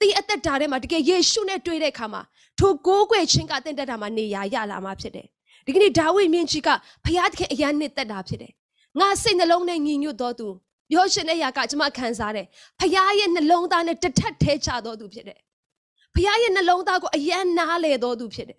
[0.00, 2.22] တင်းအသက်တာထဲမှာတကယ်ယေရှုနဲ့တွေ့တဲ့အခါမှာ
[2.58, 5.26] ထိုကိုးကွယ်ခြင်းကတင့်တက်တာမှာနေရာရလာမှာဖြစ်တယ်
[5.66, 6.68] ဒီကနေ့ဒါဝိမင်းကြီးက
[7.04, 8.52] ဖျားသခင်အရန်နှစ်သက်တာဖြစ်တယ်
[9.00, 10.48] ငါစိတ်နှလုံးနဲ့ညီညွတ်တော်သူ
[10.90, 12.46] ပြောရှင်တဲ့ຢာကကျွန်မခံစားတယ်
[12.80, 15.38] ဖျားရဲ့နှလုံးသားနဲ့တထက်ထဲချတော်သူဖြစ်တယ်
[16.14, 18.58] ဖျားရဲ့နှလုံးသားကိုအယံနားလေတော်သူဖြစ်တယ်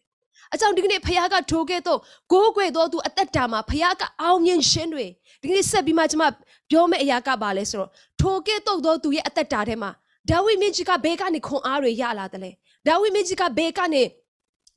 [0.53, 1.99] အကြောင်းဒီကနေ့ဖခင်ကထိုကဲ့သို့
[2.31, 5.05] ကိုးကွယ်တော်သူအသက်တာမှာဖခင်ကအောင်မြင်ခြင်းတွေ
[5.41, 6.25] ဒီကနေ့ဆက်ပြီးမှကျွန်မ
[6.71, 7.89] ပြောမယ့်အရာကပါလဲဆိုတော့
[8.21, 9.91] ထိုကဲ့သို့တော်သူရဲ့အသက်တာထဲမှာ
[10.29, 12.51] ဒါဝိမင်းကြီးကဘဲကနေခွန်အားတွေရလာတယ်လေ
[12.87, 14.03] ဒါဝိမင်းကြီးကဘဲကနေ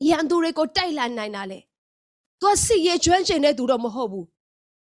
[0.09, 1.59] ရန်သူတွေကိုတိုက်လာနိုင်တာလေ
[2.45, 4.27] သူကစစ်ရေးကျွမ်းကျင်တဲ့သူတော့မဟုတ်ဘူး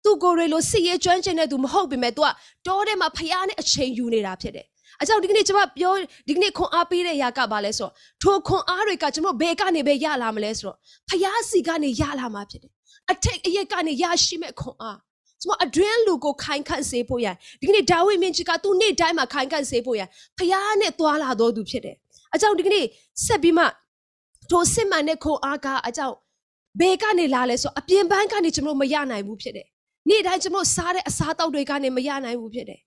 [0.04, 2.26] သူကိုယ်ရေလိုစစ်ရေးကျွမ်းကျင်တဲ့သူမဟုတ်ပေမဲ့ तू က
[2.66, 4.66] တောထဲမှာဖျားနဲ့အချိန်ယူနေတာဖြစ်တယ်
[5.00, 5.94] အကြောင်းဒီကနေ့ကျွန်မပြော
[6.28, 10.76] ဒီကနေ့ခွန်အားပေးတဲ့ຢာကပါလဲဆိုတော့ထိုခွန်အားတွေကကျွန်တော်ဘယ်ကနေပဲရလာမလဲဆိုတော့
[11.08, 12.72] ဖျားစီကနေရလာမှာဖြစ်တယ်
[13.10, 14.98] အထက်အရက်ကနေရရှိမဲ့ခွန်အား
[15.42, 21.96] ကျွန်မအတွင်းလူကိုခိုင်ခန့်စေဖို့ရန်ဒီကနေ့ဒါဝိမင်းကြီးကသူ့နေ့တိုင်းမှာခိုင်ခန့်စေဖို့ရန်ဖျားနဲ့သွာလာတော်သူဖြစ်တယ်
[22.34, 22.84] အကြောင်းဒီကနေ့
[23.24, 23.64] ဆက်ပြီးမှ
[24.50, 26.16] ထိုစစ်မှန်တဲ့ခွန်အားကအကြောင်း
[26.78, 29.66] ဘယ်ကနေလာလဲဆိုအပြင်ပန်းကနေကျွန်တော်မရနိုင်ဘူးဖြစ်တယ်
[30.08, 32.80] နေ့တိုင်းကျွန်တော်စားတဲ့အစားတောက်တွေကနေမရနိုင်ဘူးဖြစ်တယ်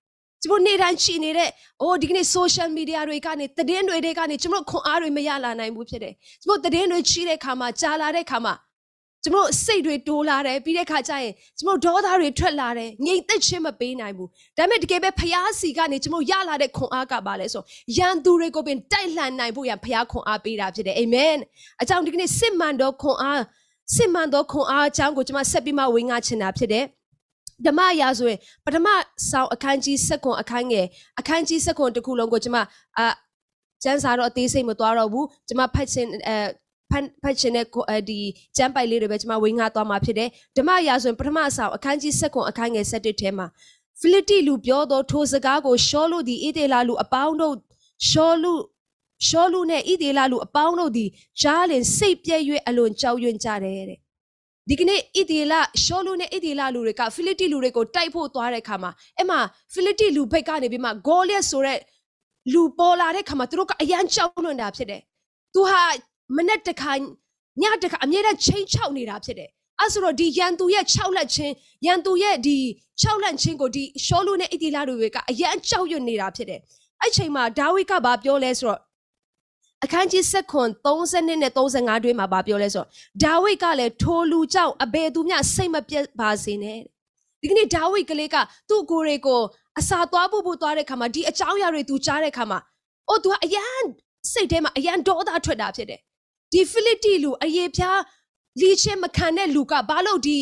[0.44, 1.50] ကျွန်တော်နေ့တိုင်းချီနေတဲ့
[1.82, 6.14] အိုးဒီကနေ့ social media တွေကနေသတင်းတွေတွေကနေကျွန်တော်ခွန်အားတွေမရလာနိုင်ဘူးဖြစ်တယ်
[6.44, 8.54] ကျွန်တော်သတင်းတွေချီတဲ့ခါမှာကြားလာတဲ့ခါမှာ
[9.24, 17.64] ကျွန်တော်တို့စိတ်တွေတိုးလာတယ်ပြီးတဲ့ခါကျရင်ကျွန်တော်တို့ဒေါသတွေထွက်လာတယ်ငြိမ်သက်ခြင်းမပေးနိုင်ဘူးဒါပေမဲ့တကယ်ပဲဖျားစီကနေကျွန်တော်ရလာတဲ့ခွန်အားကပါလဲဆို
[17.98, 21.36] ရန်သူတွေကိုပင်တိုက်လှန်နိုင်ဖို့ရန်ဖျားခွန်အားပေးတာဖြစ်တယ်အာမင်
[21.82, 23.42] အကြောင်းဒီကနေ့စစ်မှန်သောခွန်အား
[23.96, 26.86] စစ်မှန်သောခွန်အားအကြောင်းကိုကျွန်မဆက်ပြီးမှဝေငှချင်တာဖြစ်တယ်
[27.66, 28.88] ဓမ္မရာဆိုရင်ပထမ
[29.30, 30.86] ဆောင်အခန်းကြီး7ခွန်အခန်းငယ်
[31.20, 32.60] အခန်းကြီး7ခွန်တစ်ခုလုံးကိုကျွန်မ
[32.98, 33.08] အာ
[33.84, 36.36] ကျန်းစာတော့အသေးစိတ်မသွားတော့ဘူးကျွန်မဖတ်ချင်အဲ
[36.92, 37.66] ဖတ်ဖတ်ချင်တဲ့
[38.10, 38.20] ဒီ
[38.58, 43.48] ကျမ်းပိုက်လေးတွေပဲကျွန်မဝေငှသွားမှာဖြစ်တယ်ဓမ္မရာဆိုရင်ပထမဆောင်အခန်းကြီး7ခွန်အခန်းငယ်7ထဲမှာ
[44.00, 47.56] ဖိလိတိလူပြောသောထိုစကားကိုရှောလူသည်ဣသေလလူအပေါင်းတို့
[48.10, 48.54] ရှောလူ
[49.28, 51.10] ရှောလူနဲ့ဣသေလလူအပေါင်းတို့သည်
[51.42, 54.00] ကြားလင်စိတ်ပြည့်၍အလွန်ကြောက်ရွံ့ကြတယ်တဲ့
[54.70, 55.54] ဒီကနေ့ဣသေလ
[55.84, 59.40] ရှောလူနဲ့ဣသေလလူတွေကဖိလိတိလူတွေကိုတိုက်ဖို့သွားတဲ့အခါမှာအဲ့မှာ
[59.74, 61.80] ဖိလိတိလူဘက်ကနေပြီးမှဂေါလျက်ဆိုတဲ့
[62.54, 65.02] လူပေါ်လာတဲ့ခါမှာသူတို့ကအရန်ကြောက်လွန်တာဖြစ်တယ်။
[65.54, 65.82] သူဟာ
[66.36, 66.92] မနဲ့တခါ
[67.62, 69.50] ညတခါအမြဲတမ်းချိန်ချောက်နေတာဖြစ်တယ်။
[69.82, 71.54] အဲဆိုတော့ဒီရန်သူရဲ့6လက်ချင်း
[71.86, 72.58] ရန်သူရဲ့ဒီ
[73.02, 76.60] 6လက်ချင်းကိုဒီရှောလူနဲ့ဣတိလာတွေကအရန်ကြောက်ရွံ့နေတာဖြစ်တယ်။
[77.02, 78.80] အဲ့ချိန်မှာဒါဝိဒ်ကဘာပြောလဲဆိုတော့
[79.85, 82.89] အခန်းကြီး7ခွန်30နဲ့35တွဲမှာဗာပြောလဲဆိုတော့
[83.23, 86.81] ဒါဝိဒ်ကလည်းထိုလူကြောင့်အဘယ်သူမျှစိတ်မပြတ်ပါစေနဲ့
[87.41, 88.37] ဒီကနေ့ဒါဝိဒ်ကလေးက
[88.69, 89.41] သူ့ကိုယ်တွေကို
[89.79, 92.59] အစာသွားဖို့ဖို့သွားတဲ့ခါမှာဒီအကြောင်းအရာတွေသူကြားတဲ့ခါမှာ
[93.09, 93.85] အိုး तू ကအရန်
[94.33, 96.01] စိတ်ထဲမှာအရန်ဒေါသထွက်တာဖြစ်တယ်
[96.53, 97.99] ဒီဖိလိတိလူအယေပြား
[98.61, 100.39] လီချင်းမခံတဲ့လူကဘာလို့ဒီ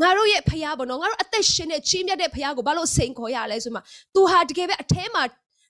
[0.00, 3.80] ငါတို့ရဲ့ဖရားပေါ့နော်ငါတို့အသက်ရှင်တဲ့ချင်းမြတ်တဲ့ဖရားကိုဘာလို့စိန်ခေါ်ရလဲဆိုမှ
[4.14, 5.22] तू ဟာတကယ်ပဲအแทမှာ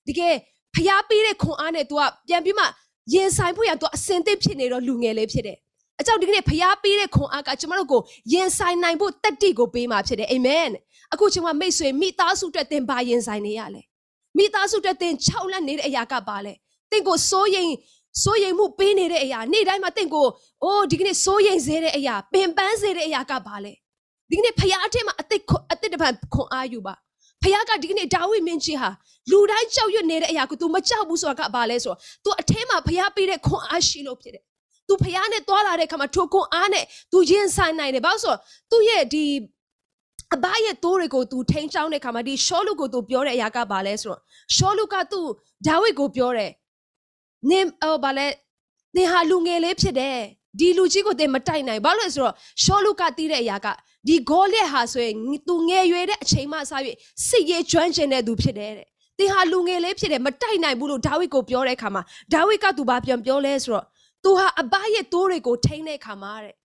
[0.09, 0.35] တကယ်
[0.75, 2.65] ဖရားပေးတဲ့ခွန်အားနဲ့ तू ကပြန်ပြီးမှ
[3.15, 5.59] ရင်ဆိုင်ဖို့ရ तू အစင်သစ်ဖြစ်နေတော့လူငယ်လေးဖြစ်တယ်
[6.01, 10.69] အကြောင်းဒီကနေ့ဖရားပေးတဲ့ခွန်အားကကျွန်တော်တို့ကိုရင်ဆိုင်နိုင်ဖို့တတိကိုပေးมาဖြစ်တယ်အာမင်
[11.13, 13.83] အခုကျွန်မမိတ်ဆွေမိသားစုအတွက်သင်ပါရင်ဆိုင်နေရလဲ
[14.37, 16.53] မိသားစုအတွက်သင်၆လက်နေတဲ့အရာကပါလဲ
[16.91, 17.69] သင်ကိုစိုးရင်
[18.23, 20.27] စိုးရိမ်မှုပေးနေတဲ့အရာနေ့တိုင်းမှာတင့်ကို
[20.63, 23.73] အိုးဒီကနေ့စိုးရိမ်စေတဲ့အရာပင်ပန်းစေတဲ့အရာကဘာလဲ
[24.31, 25.41] ဒီကနေ့ဖခင်အထက်မှာအသက်
[25.73, 26.95] အသက်တပံခွန်အားယူပါ
[27.43, 28.91] ဖခင်ကဒီကနေ့ဒါဝိမင်းကြီးဟာ
[29.31, 34.43] လူတိုင်းကြောက်ရွံ့နေတဲ့အရာကို तू မကြောက်ဘူးဆိုတာကဘာလဲဆိုတော့ तू အထက်မှာဖခင်ပေးတဲ့ခွန်အားရှိလို့ဖြစ်တယ်
[34.89, 39.25] तू ဖခင်နဲ့တွာလာတဲ့ခါမှာထိုခွန်အားနဲ့ तू ရင်ဆိုင်နိုင်တယ်ဘာလို့ဆိုတော့ तू ရဲ့ဒီ
[40.35, 44.21] အဘရဲ့တိုးတွေကို तू ထိန်းချောင်းတဲ့ခါမှာဒီရှောလူကို तू ပြောတဲ့အရာကဘာလဲဆိုတော့
[44.57, 45.21] ရှောလူက तू
[45.67, 46.51] ဒါဝိကိုပြောတယ်
[47.51, 48.27] နင်ဟိုဗာလဲ
[48.97, 50.19] သင်ဟာလူငယ်လေးဖြစ်တယ်
[50.60, 53.68] ဒီလူကြီးကိုသင်မတိုက်နိုင်ဘာလို့လဲဆိုတော့ရှောလူကတီးတဲ့အရာက
[54.08, 55.16] ဒီဂေါလက်ဟာဆိုရင်
[55.48, 56.72] သူငယ်ရွယ်တဲ့အချိန်မှစ၍
[57.28, 58.88] စစ်ရေးကျွမ်းကျင်တဲ့သူဖြစ်တယ်တဲ့
[59.18, 63.86] သင်ဟာလူငယ်လေးဖြစ်တယ်မတိုက်နိုင်ဘူးလို့ဒါဝိဒ်ကိုပြောတဲ့အခါမှာဒါဝိဒ်ကသူဘာပြန်ပြောလဲဆိုတော့
[64.24, 66.56] သူဟာအဘရဲ့တိုးတွေကိုထိန်းတဲ့အခါမှာတဲ့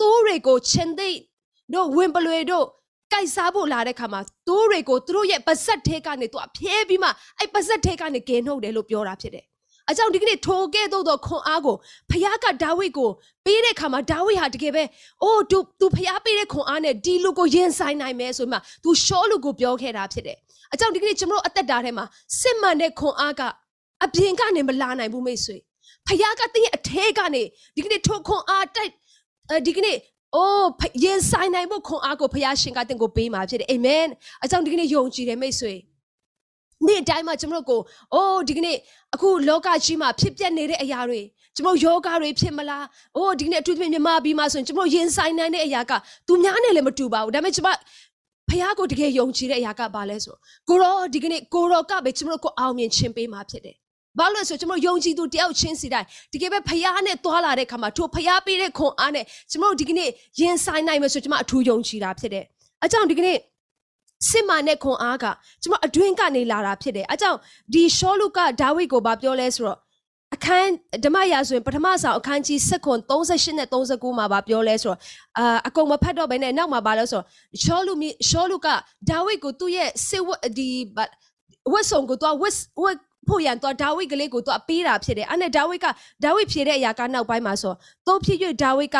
[0.00, 1.10] တိုးတွေကိုချင်းသိ
[1.74, 2.66] တို့ဝင်ပလွေတို့
[3.12, 9.44] ကြိုက်စားဖို့လာတဲ့ခါမှာတိုးတွေကိုသူတို့ရဲ့ပါဇက်ထဲကနေသူအဖျဲပြီးမှအဲ့ပါဇက်ထဲကနေကင်းထုတ်တယ်လို့ပြောတာဖြစ်တယ်
[9.89, 11.75] အကြောင်းဒီကနေ့ထိုကဲ့သို့သောခွန်အားကို
[12.11, 13.09] ဖခင်ကဒါဝိဒ်ကို
[13.45, 14.83] ပေးတဲ့ခါမှာဒါဝိဒ်ဟာတကယ်ပဲ
[15.23, 20.37] အိုး तू तू ဖခင်ပေးတဲ့ခွန်အားနဲ့ဒီလူကိုရင်ဆိုင်နိုင်မယ်ဆိုမှ तू ရှောလူကိုပြောခဲ့တာဖြစ်တယ်
[20.73, 22.05] အကြောင်းဒီကနေ့ကျွန်တော်တို့အသက်တာထဲမှာ
[22.39, 23.41] စစ်မှန်တဲ့ခွန်အားက
[24.05, 25.57] အပြင်ကနေမလာနိုင်ဘူးမိတ်ဆွေ
[26.07, 27.43] ဖခင်ကတင်းရဲ့အထဲကနေ
[27.75, 28.91] ဒီကနေ့ထိုခွန်အားတိုက်
[29.67, 29.97] ဒီကနေ့
[30.35, 30.69] အိုး
[31.03, 34.05] ရင်ဆိုင်နိုင်ဖို့ခွန်အားကိုဖခင်ရှင်ကတင်ကိုပေးမှာဖြစ်တယ်အာမင်
[34.43, 35.73] အကြောင်းဒီကနေ့ယုံကြည်တယ်မိတ်ဆွေ
[36.86, 37.80] နေ့အတိုင်းမှာကျွန်တော်တို့ကို
[38.14, 38.76] အိုးဒီကနေ့
[39.14, 41.20] အခုလောကကြီးမှာဖြစ်ပျက်နေတဲ့အရာတွေ
[41.56, 42.84] ကျွန်တော်ယောဂတွေဖြစ်မလား။
[43.16, 45.92] အိုးဒီနေ့အထူးသဖြင့်မြန်မာပြည်မှာဆိုရင်ကျွန်တော်ရင်ဆိုင်နိုင်တဲ့အရာက
[46.26, 47.70] သူများနဲ့လည်းမတူပါဘူး။ဒါပေမဲ့ကျွန်မ
[48.48, 50.34] ဖះကိုတကယ်ယုံကြည်တဲ့အရာကဘာလဲဆို
[50.68, 53.76] ကိုရောဒီကနေ့ကိုရောကပဲကျွန်တော်ကိုအောင်မြင်ခြင်းပေးမှာဖြစ်တယ်။
[54.18, 60.08] ဘာလို့လဲဆိုကျွန်တော်ယုံကြည်သူတယောက်ချင်းစီတိုင်းတကယ်ပဲဖះနဲ့တွာလာတဲ့ခါမှာထိုဖះပေးတဲ့ခွန်အားနဲ့ကျွန်တော်ဒီကနေ့
[60.40, 62.44] ရင်ဆိုင်နိုင်မယ်ဆိုကျွန်မအထူးယုံကြည်တာဖြစ်တယ်။
[62.84, 63.36] အကြောင်းဒီကနေ့
[64.30, 65.24] စစ်မာနဲ့ခွန်အားက
[65.62, 67.38] ကျွန်မအတွင်းကနေလာတာဖြစ်တယ်အဲကြောင့်
[67.72, 69.78] ဒီရှောလူကဒါဝိဒ်ကိုဗာပြောလဲဆိုတော့
[70.34, 70.70] အခန်း
[71.04, 74.98] ဓမ္မရာဆိုရင်ပထမဆောင်အခန်းကြီး7ခွန်38နဲ့39မှာဗာပြောလဲဆိုတော့
[75.38, 77.26] အာအကုန်မဖတ်တော့ဘဲနဲ့နောက်မှာဗာလဲဆိုတော့
[77.62, 77.92] ရှောလူ
[78.28, 78.68] ရှောလူက
[79.10, 80.68] ဒါဝိဒ်ကိုသူ့ရဲ့စစ်ဝတ်ဒီ
[81.72, 82.96] ဝတ်ဆောင်ကိုသူဝတ်ဝတ်
[83.28, 85.86] ဖို့ရန်တော့ဒါဝိဒ်ကလေးကိုသူပေးတာဖြစ်တယ်အဲ့နဲ့ဒါဝိဒ်က
[86.24, 87.74] ဒါဝိဒ်ဖြေတဲ့အရာကနောက်ပိုင်းမှာဆို
[88.06, 88.98] တော့ဖြစ်၍ဒါဝိဒ်က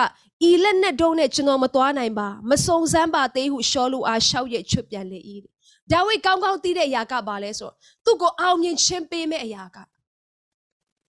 [0.48, 5.20] ဤလက်နဲ့တုံးနဲ့ကျွန်တော်မသွားနိုင်ပါမစုံစမ်းပါသေးဟုရှောလူအားရှောက်ရချွတ်ပြန်လေ၏
[5.90, 7.70] ဒါဝိဒ်ကောင်းကောင်းသိတဲ့အရာကဘာလဲဆို
[8.04, 9.78] သူ့ကိုအောင်မြင်ခြင်းပေးမဲ့အရာက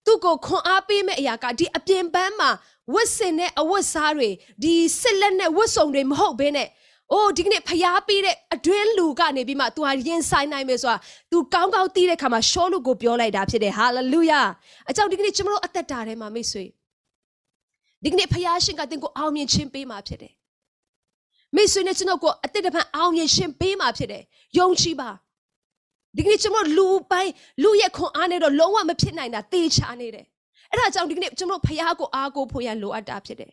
[0.06, 2.50] သူ့ကိုခွန်အားပေးမဲ့အရာကဒီအပြင်ပန်းမှာ
[2.94, 4.30] ဝတ်စင်တဲ့အဝတ်စားတွေ
[4.62, 6.68] ဒီစစ်လက်နဲ့ဝတ်စုံတွေမဟုတ်ဘဲနဲ့
[7.12, 10.96] အိုးဒီကနေ့ဖျားပေးတဲ့အတွင်းလူကနေပြီးမှ तू ဟာရင်ဆိုင်နိုင်မယ်ဆိုတာ
[11.30, 14.42] तू ကောင်းကောင်းသိတဲ့ခါမှာရှောလူကိုပြောလိုက်တာဖြစ်တယ်ဟာလေလုယာ
[14.90, 16.64] အကြောင်းဒီကနေ့ကျွန်တော်တို့အသက်တာထဲမှာမိတ်ဆွေ
[18.04, 20.32] ဒီကနေ့ဖခင်ရှင်ကတင်ကိုအောင်မြင်ခြင်းပေးမှာဖြစ်တယ်
[21.54, 24.22] မိတ်ဆွေနဲ့ကျွန်တော်ကိုအတိတ်တပံအောင်မြင်ခြင်းပေးမှာဖြစ်တယ်
[24.58, 25.10] ယုံကြည်ပါ
[26.16, 30.24] ဒီကနေ့ကျွန်တော်လူပိုင်းလူရဲ့ခွန်အားနဲ့တော့လုံးဝမဖြစ်နိုင်တာသေချာနေတယ်
[30.70, 33.52] အဲ့ဒါကြောင့်ဒီကနေ့ကျွန်တော်ဖခင်ကိုအားကိုးဖို့ရန်လိုအပ်တာဖြစ်တယ်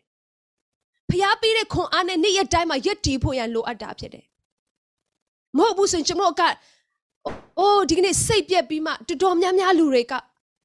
[1.10, 4.26] ဖဖျားပေးတဲ့ခွန်အားနဲ့နေ့ရက်တိုင်းမှာရက်တည်ဖို့ရန်လိုအပ်တာဖြစ်တယ်
[5.58, 6.42] မဟုတ်ဘူးဆိုရင်ကျွန်တော်က
[7.60, 10.14] အိုးဒီကနေ့စိတ်ပြက်ပြီးမှတော်တော်များများလူတွေက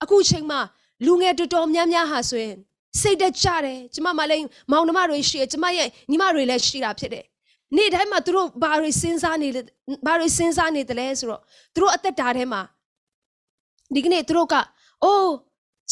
[0.03, 0.61] အခုချိန်မှာ
[1.05, 2.57] လူငယ်တော်တော်များများဟာဆိုရင်
[3.01, 7.25] စိတ်တက်ကြတယ်ကျမမလည်းမောင်နှမတွေရှိတယ်ကျမရဲ့ညီမတွေလည်းရှိတာဖြစ်တယ်
[7.77, 9.61] နေ့တိုင်းမှာသူတို့ဘာတွေစဉ်းစားနေလဲ
[10.07, 11.41] ဘာတွေစဉ်းစားနေတယ်လဲဆိုတော့
[11.75, 12.63] သူတို့အသက်တာထဲမှာ
[13.95, 14.55] ဒီကနေ့သူတို့က
[15.05, 15.33] အိုး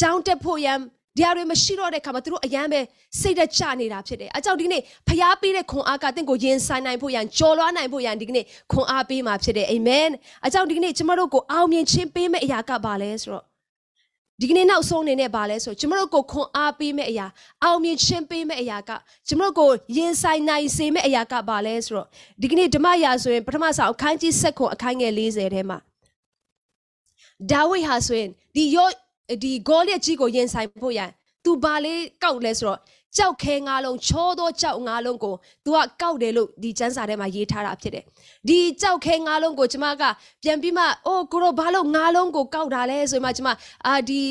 [0.00, 0.78] ကြောင်းတက်ဖို့ရန်
[1.18, 2.80] ဒီအတွေမရှိတော့တဲ့ခါမှာသူတို့အယမ်းပဲ
[3.20, 10.08] စိတ်သက်ချနေတာဖြစ်တယ်။အကြောင်းဒီကနေ့ဖျားပေးတဲ့ခွန်အားကတင့်ကိုရင်ဆိုင်နိုင်ဖို့ရန်ကြော်လွှားနိုင်ဖို့ရန်ဒီကနေ့ခွန်အားပေးမှာဖြစ်တယ်။အာမင်။
[10.46, 13.44] အကြောင်းဒီကနေ့ကျမတို့ကိုအောင်မြင်ခြင်းပေးမဲ့အရာကဘာလဲဆိုတော့
[14.40, 17.26] ဒီကနေ့နောက်ဆုံးအနေနဲ့ဘာလဲဆိုကျမတို့ကိုခွန်အားပေးမဲ့အရာ
[17.64, 18.90] အောင်မြင်ခြင်းပေးမဲ့အရာက
[19.28, 22.06] ကျမတို့ကိုရင်ဆိုင်နိုင်စေမဲ့အရာကဘာလဲဆိုတော့
[22.42, 25.78] ဒီကနေ့ဓမ္မရာဆိုရင်ပထမဆုံးအခန်းကြီး7ခွန်အခန်းငယ်40ထဲမှာ
[27.50, 28.88] ဒါဝိဒ်ဟာဆိုရင်ဒီယော
[29.42, 31.10] ဒီဂေါလက်ကြီးကိုရင်ဆိုင်ဖို့ရန်
[31.44, 32.78] သူဘာလေးကောက်လဲဆိုတော့
[33.18, 38.04] ကြောက်ခဲငါးလုံးချောသောကြောက်ငါးလုံးကို तू ကကောက်တယ်လို့ဒီကျမ်းစာထဲမှာရေးထားတာဖြစ်တယ်
[38.48, 40.02] ဒီကြောက်ခဲငါးလုံးကိုကျမက
[40.42, 43.48] ပြန်ပြီးမှအိုးကိုရောဘာလို့ငါးလုံးကိုကောက်တာလဲဆိုမှကျမ
[43.86, 44.22] အာဒီ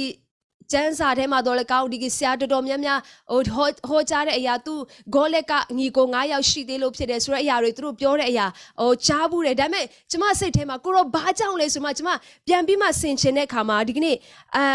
[0.72, 3.00] ကျန်းစာထဲမှာတော့လေကောင်းဒီကဆရာတော်တော်များများ
[3.32, 3.42] ဟို
[3.90, 4.74] ဟောကြားတဲ့အရာသူ
[5.14, 8.46] ဂေါလက်ကညီကို9ယောက်ရှိသေးလို့ဖြစ်တယ်ဆိုတဲ့အရာတွေသူတို့ပြောတဲ့အရာ
[8.82, 12.10] ဟိုကြားဘူးတယ်ဒါပေမဲ့ကျမစိတ်ထဲမှာကိုရောဘာကြောင့်လဲဆိုမှကျမ
[12.48, 14.16] ပြန်ပြီးမှဆင်ခြင်တဲ့ခါမှာဒီကနေ့
[14.56, 14.66] အာ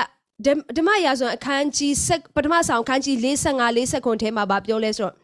[0.47, 0.49] ဓ
[0.81, 1.95] မ္မရာဇဝင်အခန်းကြီး
[2.35, 5.15] ပထမဆောင်အခန်းကြီး45 50ခွန်ထဲမှာဗာပြောလဲဆိုတော့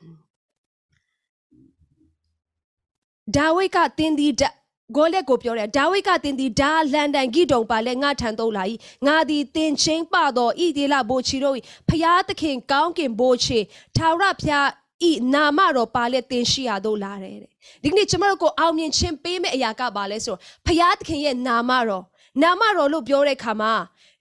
[3.36, 8.64] ဒါဝိဒ်ကတင်းဒီဂိုလက်ကိုပြောတယ်ဒါဝိဒ်ကတင်ဒီဒါလန်ဒန်ဂိတုံပါလဲငါထန်သုံးလာ၏
[9.06, 11.56] ငါသည်တင်ချင်းပတော်ဣဒီလဘိုချီတို့
[11.88, 13.58] ဖျားသခင်ကောင်းကင်ဘိုချေ
[13.96, 14.66] ထာဝရဖျား
[15.08, 17.50] ဤနာမတော်ပါလဲတင်ရှိရတို့လာတယ်တဲ့
[17.82, 22.04] ဒီကနေ့ကျွန်တော်တို့ကိုအောင်မြင်ခြင်းပေးမဲ့အရာကပါလဲဆိုတော့ဖျားသခင်ရဲ့နာမတော်
[22.42, 23.72] နာမတော်လို့ပြောတဲ့ခါမှာ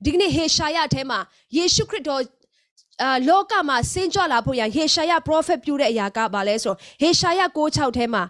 [0.03, 1.19] ဒီကနေ့ဟေရှာယထဲမှာ
[1.57, 2.21] ယေရှုခရစ်တော်
[3.03, 8.23] အာလောကမှာဆင်းကြွလာဖို့ရဟေရှာယ prophet ပြုတဲ့အရာကပါလဲဆိုတော့ဟေရှာယ6:6ထဲမှာ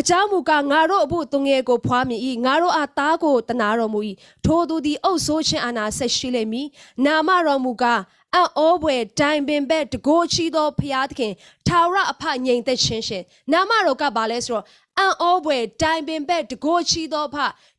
[0.00, 4.00] အကြောင်းမူကားငါတို့အဖို့သူငယ်ကိုဖွားမြင်၏ငါတို့အားသားကိုတနာတော်မူ၏
[4.44, 6.66] ထိုသူသည်အုပ်ဆိုးခြင်းအာနာဆက်ရှိလိမ့်မည်
[7.06, 8.00] နာမတော်မူကား
[8.34, 11.32] အံ့ဩဖွယ်တိုင်ပင်ဘက်တကိုးချီသောဖျားသခင်
[11.68, 14.64] ထာဝရအဖငြိမ်သက်ခြင်းရှင်နာမတော်ကဘာလဲဆိုတော့
[14.97, 17.35] အံ့ဩဖွယ်တိုင်ပင်ဘက်တကိုးချီသောဖ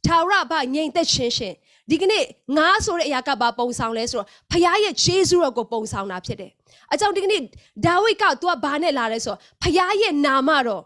[0.07, 1.55] ထာဝရအဖငြိမ်သက်ခြင်းရှင်
[1.91, 2.25] ဒီကနေ့
[2.57, 6.51] ငါဆိုတဲ့အရာကဘာပုံဆောင်လဲဆိုတော့ဖခင်ရဲ့ဂျေဇုတော်ကိုပုံဆောင်တာဖြစ်တယ်။
[6.93, 7.41] အကြောင်းဒီကနေ့
[7.87, 10.83] ဒါဝိဒ်က तू ကဘာနဲ့လာလဲဆိုတော့ဖခင်ရဲ့နာမတော်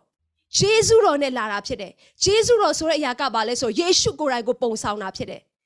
[0.59, 1.93] ဂျေဇုတော်နဲ့လာတာဖြစ်တယ်။
[2.25, 5.43] ဂျေဇုတော်ဆိုတဲ့အရာကဘာလဲဆိုယေရှုကိုယ်တိုင်ကိုပုံဆောင်တာဖြစ်တယ်။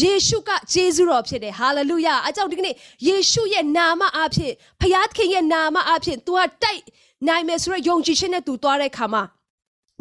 [0.00, 2.74] ယေရှုကဂျေဇုတော်ဖြစ်တယ်ဟာလေလုယာအကြောင်းဒီကနေ့
[3.08, 6.82] ယေရှုရဲ့နာမအဖြစ်ဖခင်သခင်ရဲ့နာမအဖြစ် तू ကတိုက်
[7.28, 9.22] နိုင်မယ်ဆိုတော့ယုံကြည်ခြင်းနဲ့ तू သွားတဲ့ခါမှာ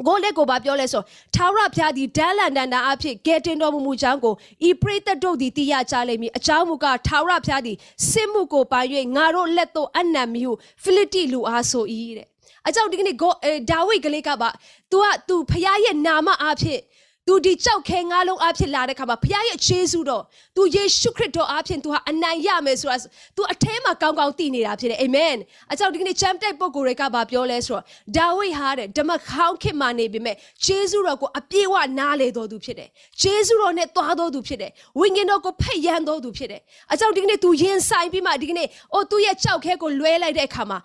[0.06, 1.02] ကိုလက်ကိုပါပြောလဲဆို
[1.34, 4.34] ထာဝရဘုရားသည်ဒန်လန်တန်တာအဖြစ်ကဲတင်တော်မူမူကြောင်းကို
[4.68, 7.76] ဤပရိသတ်တို့သည်သိရကြလိမ့်မည်အကြောင်းမူကားထာဝရဘုရားသည်
[8.10, 11.84] စစ်မှုကိုပိုင်၍ငါတို့လက်သို့အနံ့မီဟုဖိလိတိလူအားဆို၏
[12.18, 12.26] တဲ့
[12.68, 13.32] အကြောင်းဒီကနေ့ဂို
[13.70, 14.48] ဒါဝိတ်ကလေးကပါ
[14.90, 16.80] तू က तू ဖခင်ရဲ့နာမအဖြစ်
[17.26, 20.22] သူဒီကြောက်ခဲငါးလုံးအဖြစ်လာတဲ့ခါမှာဘုရားရဲ့ခြေဆုတော်
[20.56, 22.96] သူယေရှုခရစ်တော်အဖြစ်သူဟာအနိုင်ရမယ်ဆိုတာ
[23.36, 25.34] သူအထဲမှာကောင်းကောင်းသိနေတာဖြစ်တယ်အာမင်
[25.72, 27.84] အကြောင်းဒီကနေ့ချမ်းတဲ့ပုဂ္ဂိုလ်တွေကဘာပြောလဲဆိုတော့
[28.16, 32.88] ဒါဝိဒ်ဟာတဲ့ဓမ္မခေါင်းခေတ်မှာနေပြီမဲ့ခြေဆုတော်ကိုအပြည့်အဝနားလေတော်သူဖြစ်တယ်
[33.20, 36.60] ခြေဆုတော်နဲ့သွားတော်သူဖြစ်တယ်ဝိညာဉ်တော်ကိုဖက်ရန်တော်သူဖြစ်တယ်
[36.92, 40.78] အကြောင်းဒီကနေ့သူရင်ဆိုင်ပြီးမှဒီကနေ့အိုသူ့ရဲ့ကြောက်ခဲကိုလွဲလိုက်တဲ့အခါမှာ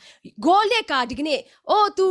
[0.45, 1.39] ဂိုလက်ကဒီကနေ့
[1.71, 2.07] အိုသူ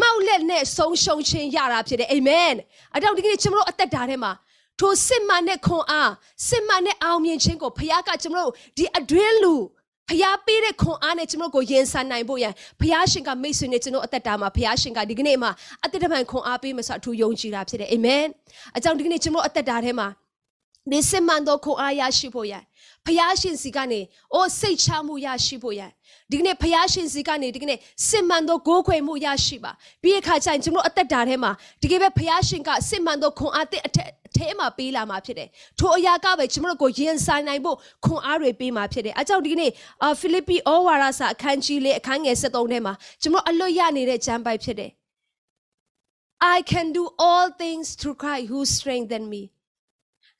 [0.00, 2.54] မှောက်လက်နဲ့ဆုံးရှုံးခြင်းရတာဖြစ်တယ်အာမင်
[2.96, 4.32] အတောင်ဒီကနေ့ကျွန်တော်တို့အသက်တာထဲမှာ
[4.80, 6.10] ထိုစစ်မှန်တဲ့ခွန်အား
[6.48, 9.54] စစ်မှန်တဲ့အောင်မြင်ခြင်းကိုဖခင်ကကျွန်တော်တို့ဒီအတွင်းလူ
[10.08, 15.50] ဖျားပေးတဲ့ခွန်အားနဲ့ကျွန်တော်ကိုရင်ဆိုင်နိုင်ဖို့ရန်ဖျားရှင်ကမိတ်ဆွေနဲ့ကျွန်တော်အသက်တာမှာဖျားရှင်ကဒီကနေ့မှာ
[15.84, 18.24] အသက်တပံခွန်အားပေးမဆိုအထူးယုံကြည်တာဖြစ်တယ်အာမင်
[18.76, 20.08] အကြောင်းဒီကနေ့ကျွန်တော်အသက်တာထဲမှာ
[20.90, 22.62] ဒီစစ်မှန်သောခွန်အားရရှိဖို့ရန်
[23.06, 24.00] ဖျားရှင်စီကနေ
[24.34, 25.90] အိုးစိတ်ချမှုရရှိဖို့ရန်
[26.30, 39.70] ဒီကနေ့ဖျားရှင်စီကနေဒီကနေ့စစ်မှန်သောဂိုးခွေမှုရရှိပါပြီးအခါကျရင်ကျွန်တော်အသက်တာထဲမှာဒီကဲပဲဖျားရှင်ကစစ်မှန်သောခွန်အားတဲ့အထက်အထဲမှာပေးလာမှာဖြစ်တယ်ထိုအရာကပဲကျွန်တော်ကိုရင်ဆိုင်နိုင်ဖို့ခွန်အားတွေပေးမှာဖြစ်တယ်အကြောင်းဒီကနေ့
[40.20, 44.90] ဖိလိပ္ပိဩဝါဒစာအခန်းကြီးလေးအခန်းငယ်73ထဲမှာကျွန်တော်အလွတ်ရနေတဲ့ကျမ်းပိုက်ဖြစ်တယ်
[46.56, 49.42] I can do all things through Christ who strengthen me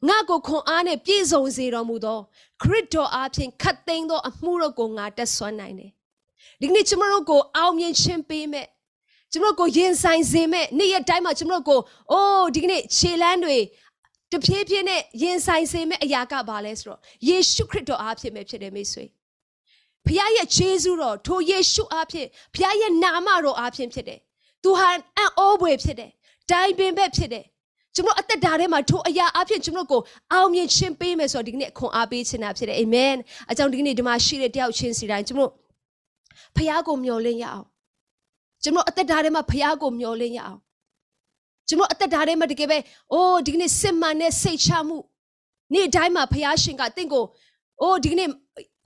[0.08, 2.18] ငါကိုခွန်အားနဲ့ပြည့်စုံစေတော်မူသော
[2.62, 5.90] ခရစ်တော်အားဖြင့်ခတ်သိမ်းသောအမှုတို့ကိုငါတက်ဆွမ်းနိုင်တယ်။
[6.60, 8.66] ဒီကနေ့ကျွန်တော်တို့ကိုအောင်မြင်ခြင်းပေးမဲ့
[9.32, 11.80] ကျွန်တော်ကိုရင်ဆိုင်စေမဲ့နေ့ရက်တိုင်းမှာကျွန်တော်ကို
[12.12, 13.56] အိုးဒီကနေ့ခြေလန်းတွေ
[14.32, 19.04] တဖြည်းဖြည်းနဲ့ရင်ဆိုင်စေမဲ့အရာကဘာလဲဆိုတော့ယေရှုခရစ်တော်အားဖြင့်ပဲဖြစ်တယ်မိတ်ဆွေ။
[20.06, 24.20] ဖခင်ရဲ့ခြေဆုတော်ထိုယေရှုအားဖြင့်ဖခင်ရဲ့နာမတော်အားဖြင့်ဖြစ်တယ်။
[24.62, 26.10] သူဟာအံ့ဩဖွယ်ဖြစ်တယ်။
[26.50, 27.44] တိုင်ပင်ဘက်ဖြစ်တယ်
[27.96, 30.00] ကျွန်တော်အသက်တာထဲမှာထိုအရာအဖြစ်ကျွန်တော်ကို
[30.32, 33.14] အောင်မြင်ခြင်းပေးမယ်ဆိုတော့ဒီကနေ့ခွန်အားပေးခြင်းတာဖြစ်တယ်အာမင်
[33.50, 35.52] အကြောင်းဒီကနေ့ဒီမှာရှိတဲ့တယောက်ချင်းစီတိုင်းကျွန်တော်
[36.56, 37.64] ဖခင်ကိုမျှော်လင့်ရအောင်
[38.62, 40.58] ကျွန်တော်အသက်တာထဲမှာဖခင်ကိုမျှော်လင့်ရအောင်
[41.68, 42.78] ကျွန်တော်အသက်တာထဲမှာတကယ်ပဲ
[43.12, 44.96] အိုးဒီကနေ့စစ်မှန်တဲ့စိတ်ချမှု
[45.74, 47.24] နေ့တိုင်းမှာဖခင်ရှင်ကတင့်ကို
[47.82, 48.28] အိုးဒီကနေ့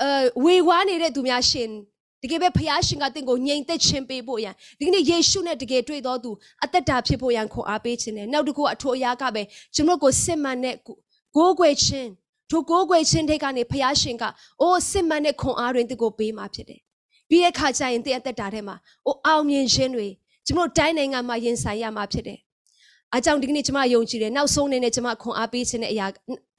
[0.03, 0.11] အဲ
[0.45, 1.71] ဝေဝါးနေတဲ့သူများရှင်
[2.23, 6.31] တကယ်ပဲဖခင်ရှင်ကတင့်ကိုငြိမ်သက်ခြင်းပေးဖို့ရန်ဒီကနေ့ယေရှုနဲ့တကယ်တွေ့တော်သူ
[6.65, 9.43] အသက်တာဖြစ်ဖို့ရန်ခွန်အားပေးခြင်းနဲ့နောက်တစ်ခုအထိုအရာကပဲ
[9.75, 12.09] ကျွန်တော်ကိုစစ်မှန်တဲ့ကိုးကွယ်ခြင်း
[12.51, 14.25] ထိုကိုးကွယ်ခြင်းတွေကနေဖခင်ရှင်က
[14.61, 16.81] အိုးစစ်မှန်တဲ့ခွန်အားတွေတကိုပေးมาဖြစ်တယ်
[17.29, 20.07] ပြီးတဲ့ခါကျရင်တည့်အသက်တာထဲမှာအိုးအောင်မြင်ခြင်းတွေ
[20.47, 22.39] ကျွန်တော်တိုင်းနိုင်ငံမှာရင်ဆိုင်ရမှာဖြစ်တယ်
[23.13, 26.07] အားကြောင့်ဒီကနေ့ကျွန်မယုံကြည်တယ်နောက်ဆုံးအနေနဲ့ကျွန်မခွန်အားပေးခြင်းတဲ့အရာ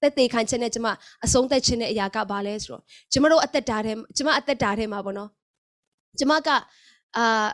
[0.01, 0.89] တက်သေးခံခြင်းနဲ့ကျွန်မ
[1.25, 5.29] အဆုံးသက်ခြင်းတဲ့အရာကဘာလဲဆိုတော့ကျွန်မတို့အသက်တာထဲကျွန်မအသက်တာထဲမှာပေါ့နော်
[6.19, 6.49] ကျွန်မက
[7.17, 7.47] အာ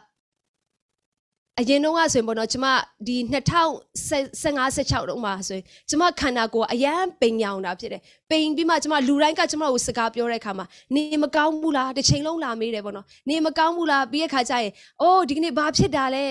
[1.61, 2.67] အရင်တော့ကဆိုရင်ပေါ့နော်ကျွန်မ
[3.07, 10.65] ဒီ2015 16တော့မှာဆိုရင်ကျွန်မခန္ဓာကိုယ်အရန်ပိန်ညောင်တာဖြစ်တယ်ပိန်ပြီးမှကျွန်မလူတိုင်းကကျွန်မကိုစကားပြောတဲ့အခါမှာ
[10.95, 16.25] နေမကောင်းဘူးလားတစ်ချိန်လုံးလာမေးတယ်ပေါ့နော်နေမကောင်းဘူးလားပြီးတဲ့ခါကျရင်အိုးဒီကနေ့ဘာဖြစ်တာလဲ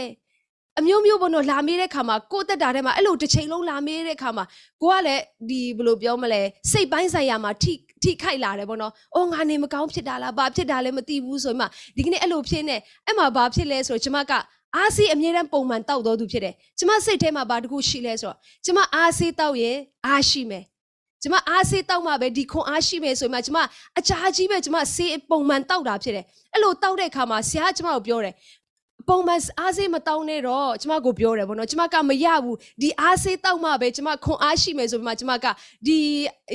[0.78, 4.44] အမျိုးမျိုးပေါ့နော်လာမေးတဲ့ခါမှာကိုယ့်တက်တာထဲမှာအဲ့လိုတစ်ချိန်လုံးလာမေးတဲ့ခါမှာ
[4.82, 11.64] ကိုကလည်းဒီဘယ်လိုပြောမလဲစိတ်ပိုင်းဆိုင်ရာမှာထိထိခိုက်လာတယ်ပေါ့နော်။အော်ငါနေမကောင်းဖြစ်တာလား။ဘာဖြစ်တာလဲမသိဘူးဆိုမှ
[11.96, 14.32] ဒီကနေ့အဲ့လိုဖြစ်နေအဲ့မှာဘာဖြစ်လဲဆိုတော့ကျမက
[14.76, 20.64] အားစီအမြဲတမ်းပုံမှန်တောက်တော်သူဖြစ်တယ်။ကျမစိတ်ထဲမှာဘာတခုရှိလဲဆိုတော့ကျမအားစီတောက်ရင်အားရှိမယ်။
[21.22, 23.58] ကျမအားစေးတောက်မှပဲဒီခွန်အားရှိမယ်ဆိုမှကျမ
[23.98, 28.34] အချားကြီးပဲကျမစေးပုံမှန်တောက်တာဖြစ်တယ်အဲ့လိုတောက်တဲ့အခါမှာဆရာကကျမကိုပြောတယ်
[29.08, 35.46] ပုံမှန်အားစေးမတောင်းနဲ့တော့ကျမကိုပြောတယ်ဗောနော်ကျမကမရဘူးဒီအားစေးတောက်မှပဲကျမခွန်အားရှိမယ်ဆိုပြီးမှကျမက
[35.86, 35.98] ဒီ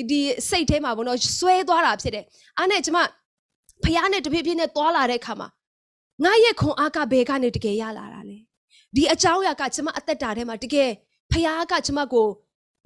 [0.09, 2.23] ဒီစိတ်ထဲမှာဗောနော်ဆွဲသွားတာဖြစ်တယ်
[2.57, 2.97] အားနဲ့ကျမ
[3.83, 5.47] ဖះနဲ့တဖြည်းဖြည်းနဲ့သွားလာတဲ့အခါမှာ
[6.23, 8.37] ငါရဲ့ခွန်အားကဘယ်ကနေတကယ်ရလာတာလဲ
[8.95, 10.89] ဒီအကြောင်းအရာကကျမအသက်တာထဲမှာတကယ်
[11.31, 12.27] ဖះကကျမကို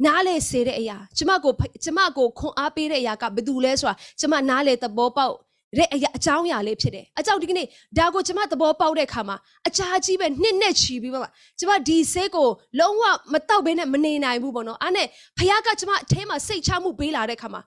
[0.05, 1.51] နားလေစေတဲ့အရာကျမကို
[1.83, 5.33] ကျမကိုခွန်အားပေးတဲ့အရာကဘယ်သူလဲဆိုတာကျမနားလေသဘောပေါက်
[5.77, 7.65] တဲ့အရာအကြောင်းအရာလေးဖြစ်တယ်အကြောင်းဒီကနေ့
[7.97, 9.35] ဒါကိုကျမသဘောပေါက်တဲ့အခါမှာ
[9.67, 11.19] အချားကြီးပဲနှစ်နဲ့ချီပြီးပါ
[11.59, 12.47] ကျမဒီဆေးကို
[12.79, 15.07] လုံးဝမတောက်ဘဲနဲ့မနေနိုင်ဘူးပေါ့နော်အဲ့နဲ့
[15.37, 17.61] ဖခင်ကကျမအထဲမှာစိတ်ချမှုပေးလာတဲ့အခါမှာ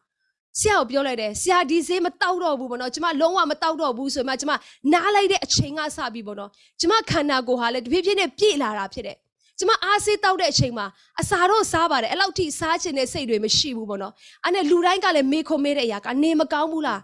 [0.61, 4.53] ဆရာကိုပြောလိုက်တယ်ဆရာဒီဆေးမတောက်တော့ဘူးပေါ့နော်ကျမလုံးဝမတောက်တော့ဘူးဆိုမှကျမ
[4.93, 9.17] နားလိုက်တဲ့အချိန်ကစပြီးပေါ့နော်ကျမခန္ဓာကိုယ်ဟာလည်းတဖြည်းဖြည်းနဲ့ပြည့်လာတာဖြစ်တယ်
[9.59, 10.87] ကျမအားစေးတောက်တဲ့အချိန်မှာ
[11.21, 14.13] အစာတော့စားပါတယ်အဲ့လောက်ထိစားချင်တဲ့စိတ်တွေမရှိဘူးပေါ့နော်
[14.45, 17.01] အဲ့နဲ့လူတိုင်းကလည်းမေးခွန်းမေးတဲ့အရာကနေမကောင်းဘူးလား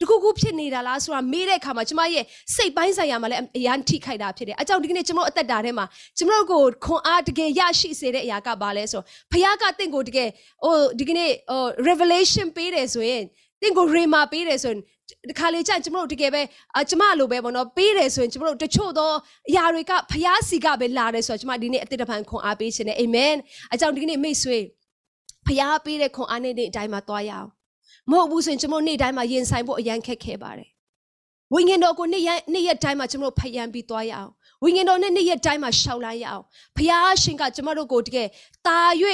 [0.00, 5.86] တခုခုဖြစ်နေတာလားဆိုတာမေးတဲ့အခါမှာကျမရဲ့စိတ်ပိုင်းဆိုင်ရာမှာလည်းအရန်ထိခိုက်တာဖြစ်တယ်။အကြောင်းဒီကနေ့ကျမတို့အသက်တာထဲမှာ
[6.18, 10.28] ကျမတို့ကိုခွန်အားတကယ်ရရှိစေတဲ့အရာကဘာလဲဆိုဖခင်ကတင့်ကိုတကယ်
[10.64, 13.22] ဟိုဒီကနေ့ဟို revelation ပေးတယ်ဆိုရင်
[13.62, 14.80] တင့်ကို rema ပေးတယ်ဆိုရင်
[15.28, 16.42] ဒီခါလေးကျကျမတို့တကယ်ပဲ
[16.78, 19.10] အကျမလိုပဲပေါ့နော်ပေးတယ်ဆိုရင်ကျမတို့တချို့သော
[19.48, 23.34] အရာတွေကဖျားစီကပဲလာတယ်ဆိုတော့ကျမဒီနေ့အသက်တပံခွန်အားပေးခြင်းနဲ့အာမင်
[23.72, 24.58] အကြောင်းဒီကနေ့မိတ်ဆွေ
[25.46, 27.48] ဖျားပေးတဲ့ခွန်အားနဲ့ဒီအတိုင်းမှာသွားရအောင်
[28.10, 30.70] မဟုတ်ဘူးဆိုရင်ကျွန်တော်နေ့တိုင်းမှာရင်ဆိုင်ဖို့အရန်ခက်ခဲပါတယ်
[31.54, 34.30] ဝိညာဉ်တော်ကိုနေ့ရက်နေ့ရက်တိုင်းမှာကျွန်တော်ဖယံပြီးသွားရအောင်
[34.62, 36.44] ဝိညာဉ်တော်နဲ့နေ့ရက်တိုင်းမှာရှောက်လိုက်ရအောင်
[36.76, 38.28] ဖျားရှင်ကကျွန်တော်တို့ကိုတကယ်
[38.66, 38.80] တာ၍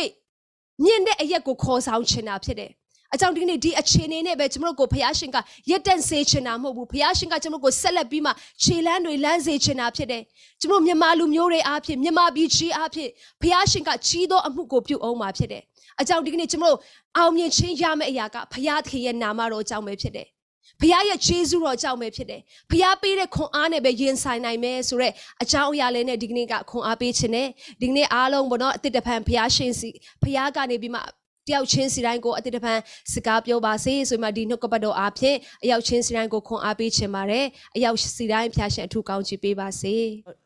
[0.84, 2.70] မြင့်တဲ့အရက်ကိုခေါ်ဆောင်ချင်တာဖြစ်တယ်
[3.14, 5.36] အကြောင်းဒီနေ့ဒီအခြေအနေနဲ့ပဲကျွန်တော်တို့ကိုဖျားရှင်က
[5.70, 8.30] ရက်တန့်စေချင်တာမဟုတ်ဘူးဖျားရှင်ကကျွန်တော်တို့ကိုဆက်လက်ပြီးမှ
[8.62, 10.22] ခြေလမ်းတွေလမ်းစေချင်တာဖြစ်တယ်
[10.60, 13.10] ကျွန်တော်မြန်မာလူမျိုးတွေအားဖြင့်မြန်မာပြည်ကြီးအားဖြင့်
[13.42, 15.62] ဖျားရှင်ကကြီးသောအမှုကိုပြုအောင်မှာဖြစ်တယ်
[16.00, 16.80] အကြောင်းဒီကနေ့ကျွန်တော်တို့
[17.18, 20.26] အောင်မြင်ခြင်းရမယ့်အရာကဖခင်သခင်ရဲ့နာမတော်အကြောင်းပဲဖြစ်တယ်။
[20.80, 27.48] ဖခင်ရဲ့ခြေဆုတော်အကြောင်းပဲဖြစ်တယ်။ဖခင်ပေးတဲ့ခွန်အားနဲ့ပဲရင်ဆိုင်နိုင်မယ်ဆိုတော့အကြောင်းအရာလေးနဲ့ဒီကနေ့ကခွန်အားပေးခြင်းနဲ့
[27.80, 29.90] ဒီကနေ့အားလုံးဘောနော်အတိတ်တဖန်ဖခင်ရှင်စီ
[30.22, 31.00] ဖခင်ကနေပြီးမှ
[31.48, 32.78] တယောက်ချင်းစီတိုင်းကိုအတိတ်တဖန်
[33.12, 37.44] စကားပြောပါစေဆိုမှဒီနှုတ်ကပတ်တော်အားဖြင့်အယောက်ချင်းစီတိုင်းကိုခွန်အားပေးခြင်းပါတယ်
[37.76, 39.94] အယောက်စီတိုင်းဖျားရှင်အထူးကောင်းချီးပေးပါစေ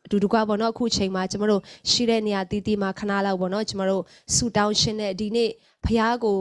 [0.05, 4.03] အတူတကွာပေါ့နော်အခုချိန်မှာကျမတို့ရှိတဲ့နေရာတီးတီးမှာခဏလောက်ပေါ့နော်ကျမတို့
[4.35, 5.49] ဆူတောင်းရှင်တဲ့ဒီနေ့
[5.85, 6.39] ဖခင်ကို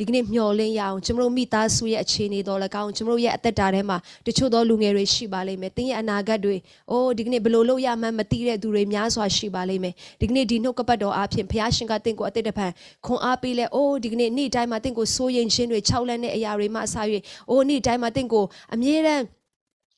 [0.00, 6.56] ဒီကနေ့မျှော်လင့်ရအောင်ကျွန်တော်မိသားစုရဲ့အခြေအနေတော်၎င်းကျွန်တော်ရဲ့အသက်တာထဲမှာတချို့သောလူငယ်တွေရှိပါလိမ့်မယ်။တင်းရဲ့အနာဂတ်တွေ
[6.90, 12.66] အိုးဒီကနေ့ဘယ်လိုလုပ်ရမှန်းမသိတဲ့သူတွေများစွာရှိပါလိမ့်မယ်။ဒီကနေ့ဒီနှုတ်ကပတ်တော်အားဖြင့်ဘုရားရှင်ကတင့်ကိုအသက်တပံ
[13.06, 16.96] ခွန်အားပေးလဲအိုးဒီကနေ့နေ့တိုင်းမှာတင့်ကိုစိုးရင်ခြင်းတွေခြောက်လန့်တဲ့အရာတွေမှအစ၍
[17.50, 19.22] အိုးနေ့တိုင်းမှာတင့်ကိုအမြဲတမ်း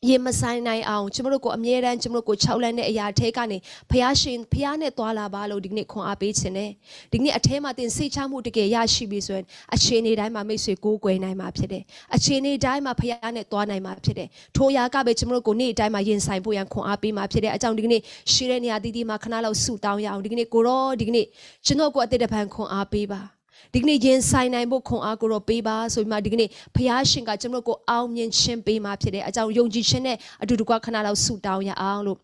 [0.06, 3.58] ရင်မဆိုင်နိုင်အောင်ကျွန်တော်တို့ကိုအမြဲတမ်းကျွန်တော်တို့ကို၆လန့်တဲ့အရာထဲကနေ
[3.90, 6.70] ဖះရှင်ဖះနဲ့သွာလာပါလို့ဒီနေ့ခွန်အားပေးခြင်းနဲ့
[7.12, 11.82] ဒီနေ့အထဲမှာတင်စိတ်ချမှုတကယ်ရရှိပြီဆိုရင်အခြေအနေတိုင်းမှာမိတ်ဆွေကိုးကွယ်နိုင်မှာဖြစ်တယ်
[12.16, 21.26] အခြေအနေတိုင်းမှာဖះနဲ့သွားနိုင်မှာဖြစ်တယ်ထိုရာကပဲကျွန်တော်တို့ကိုနေ့တိုင်းမှာရင်ဆိုင်ဖို့ရန်ခွန်အားပေးမှာဖြစ်တယ်အကြောင်းဒီနေ့ရှိတဲ့နေရာတီးတီးမှာခဏလောက်ဆူတောင်းရအောင်ဒီနေ့ကိုရောဒီနေ့
[21.66, 23.37] ကျွန်တော်ကိုအသက်တပံခွန်အားပေးပါ
[23.74, 32.18] ဒီကနေ့ရင်ဆိုင်နိုင်ဖို့ခွန်အားကိုတော့ပေးပါဆိုပြီးမှဒီကနေ့ဖခင်ရှင်ကကျွန်တော်ကိုအောင်မြင်ခြင်းပေးမှာဖြစ်တယ်အကြောင်းယုံကြည်ခြင်းနဲ့အတူတကွခဏလောက်ဆုတောင်းရအောင်လို့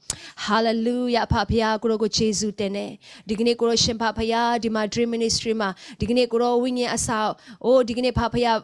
[0.45, 2.91] hallelujah ဖခင်ကိုတော့ကိုယေရှုတင်တယ်
[3.29, 5.71] ဒီကနေ့ကိုတော့ရှင်ဖဖခင်ဒီမှာ dream ministry မှာ
[6.01, 7.33] ဒီကနေ့ကိုတော့ဝိညာဉ်အဆောက်
[7.65, 8.57] အိုးဒီကနေ့ဖဖခင်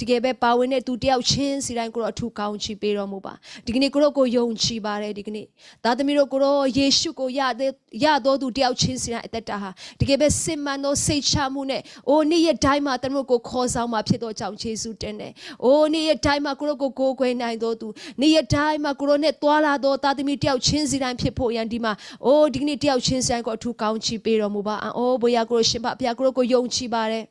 [0.00, 3.32] တကယ်ပဲပါဝင်တဲ့သူတယောက်ချင်းစီတိုင်းကိုတော့အထူးကောင်းချီးပေးတော်မူပါ
[3.66, 5.46] ဒီကနေ့ကိုတော့ကိုယုံကြည်ပါတယ်ဒီကနေ့
[5.84, 7.70] သားသမီးတို့ကိုတော့ယေရှုကိုရတဲ့
[8.04, 15.32] ရတော်သူတယောက်ချင်းစီတိုင်းအသက်တာဟာတကယ်ပဲစင်မှန်သောစိတ်ချမှုနဲ့အိုးနေ့ရက်တိုင်းမှာတမတို့ကိုခေါ်ဆောင်มาဖြစ်တော့ကြောင့်ယေရှုတင်တယ်
[15.64, 17.88] အိုးနေ့ရက်တိုင်းမှာကိုတော့ကိုကိုးကွယ်နိုင်တော်သူ
[18.20, 21.92] နေ့ရက်တိုင်းမှာကိုတော့နဲ့သွာလာတော်သားသမီးတယောက်ချင်းစီတိုင်းဖြစ်ဖို့ရန်ဒီမှာ
[22.24, 27.24] အိုးဒီကနေ့တယောက်ချင်းစီတိုင်းကိုအထူးကောင်းချီးပေးတော်မူပါအိုးဘုရားကိုရှင်ပါဘုရားကိုကိုယုံကြည်ပါတယ်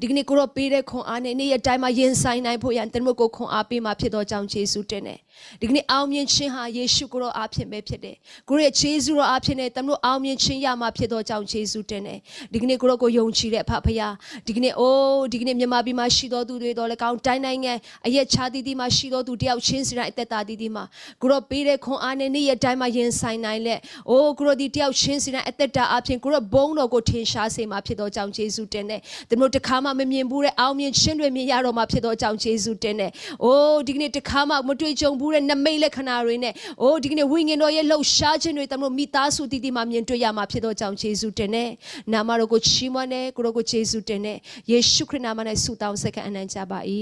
[0.00, 5.18] ဒီကနေ့ကိုရောပေးတဲ့ခွန်အားနဲ့နေ့ရက်တိုင်းမှာရင်ဆိုင်နိုင်ဖို့ရန်တမန်ကိုခွန်အားပေးမှာဖြစ်သောကြောင့်ယေရှုတင်တယ်
[5.60, 8.16] ဒီကနေ့အောင်မြင်ခြင်းဟာယေရှုကိုရောအားဖြင့်ပဲဖြစ်တယ်
[8.48, 12.18] ကိုရဲ့ယေရှုရောအားဖြင့်နဲ့တမန်အောင်မြင်ခြင်းရမှာဖြစ်သောကြောင့်ယေရှုတင်တယ်
[12.52, 14.08] ဒီကနေ့ကိုရောကိုယုံကြည်တဲ့အဖဖရာ
[14.46, 17.72] ဒီကနေ့အိုးဒီကနေ့မြန်မာပြည်မှာရှိတော်သူတွေတော်လည်းကောင်းတိုင်းနိုင်ငံ
[18.06, 20.84] အရက်ချာတီတီမှာရှိတော်သူတယောက်ချင်းစီတိုင်းအသက်တာတီတီမှာ
[21.22, 33.10] ကိုရောပေးတဲ့ခွန်အားနဲ့နေ့ရက်တိုင်းမှာရင်ဆိုင်နိုင်လက်အိုးကိုရောဒီတယောက်ချင်းစီတိုင်းအသက်တာအဖြစ်ကိုရောဘုံတော်ကိုထင်ရှားစေမှာဖြစ်သောကြောင့်ယေရှုတင်တယ်တမန်တခါမှမမြင်ဘူးတဲ့အောင်မြင်ခြင်းတွေမြင်ရတော့မှာဖြစ်သောကြောင့်ယေရှုတင်တယ်
[33.44, 41.70] အိုးဒီကနေ့တခါမှမတွေ့ကြုံဘူးတဲ့နမိတ်လက္ခဏာတွေနဲ့အိုးဒီကနေ့ဝိညာဉ်တော်ရဲ့လှုပ်ရှားခြင်းတွေတမန်မိသားစုတီတီမှာမြင်တွေ့ရမှာဖြစ်သောကြောင့်ယေရှုတင်တယ်
[42.12, 44.38] နာမတော်ကိုချီးမွမ်းတယ်ကိုရောကိုယေရှုတင်တယ်
[44.70, 46.78] ယေရှုခရစ်နာမ၌ဆုတောင်းဆက်ခံအနံ့ကြပါ၏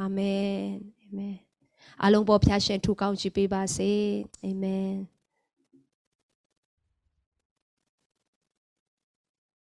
[0.00, 0.52] အာမင်
[1.02, 1.36] အာမင်
[2.04, 3.90] အလုံးပေါ်ဖျားရှင်ထူကောင်းချီးပေးပါစေ
[4.44, 4.92] အာမင်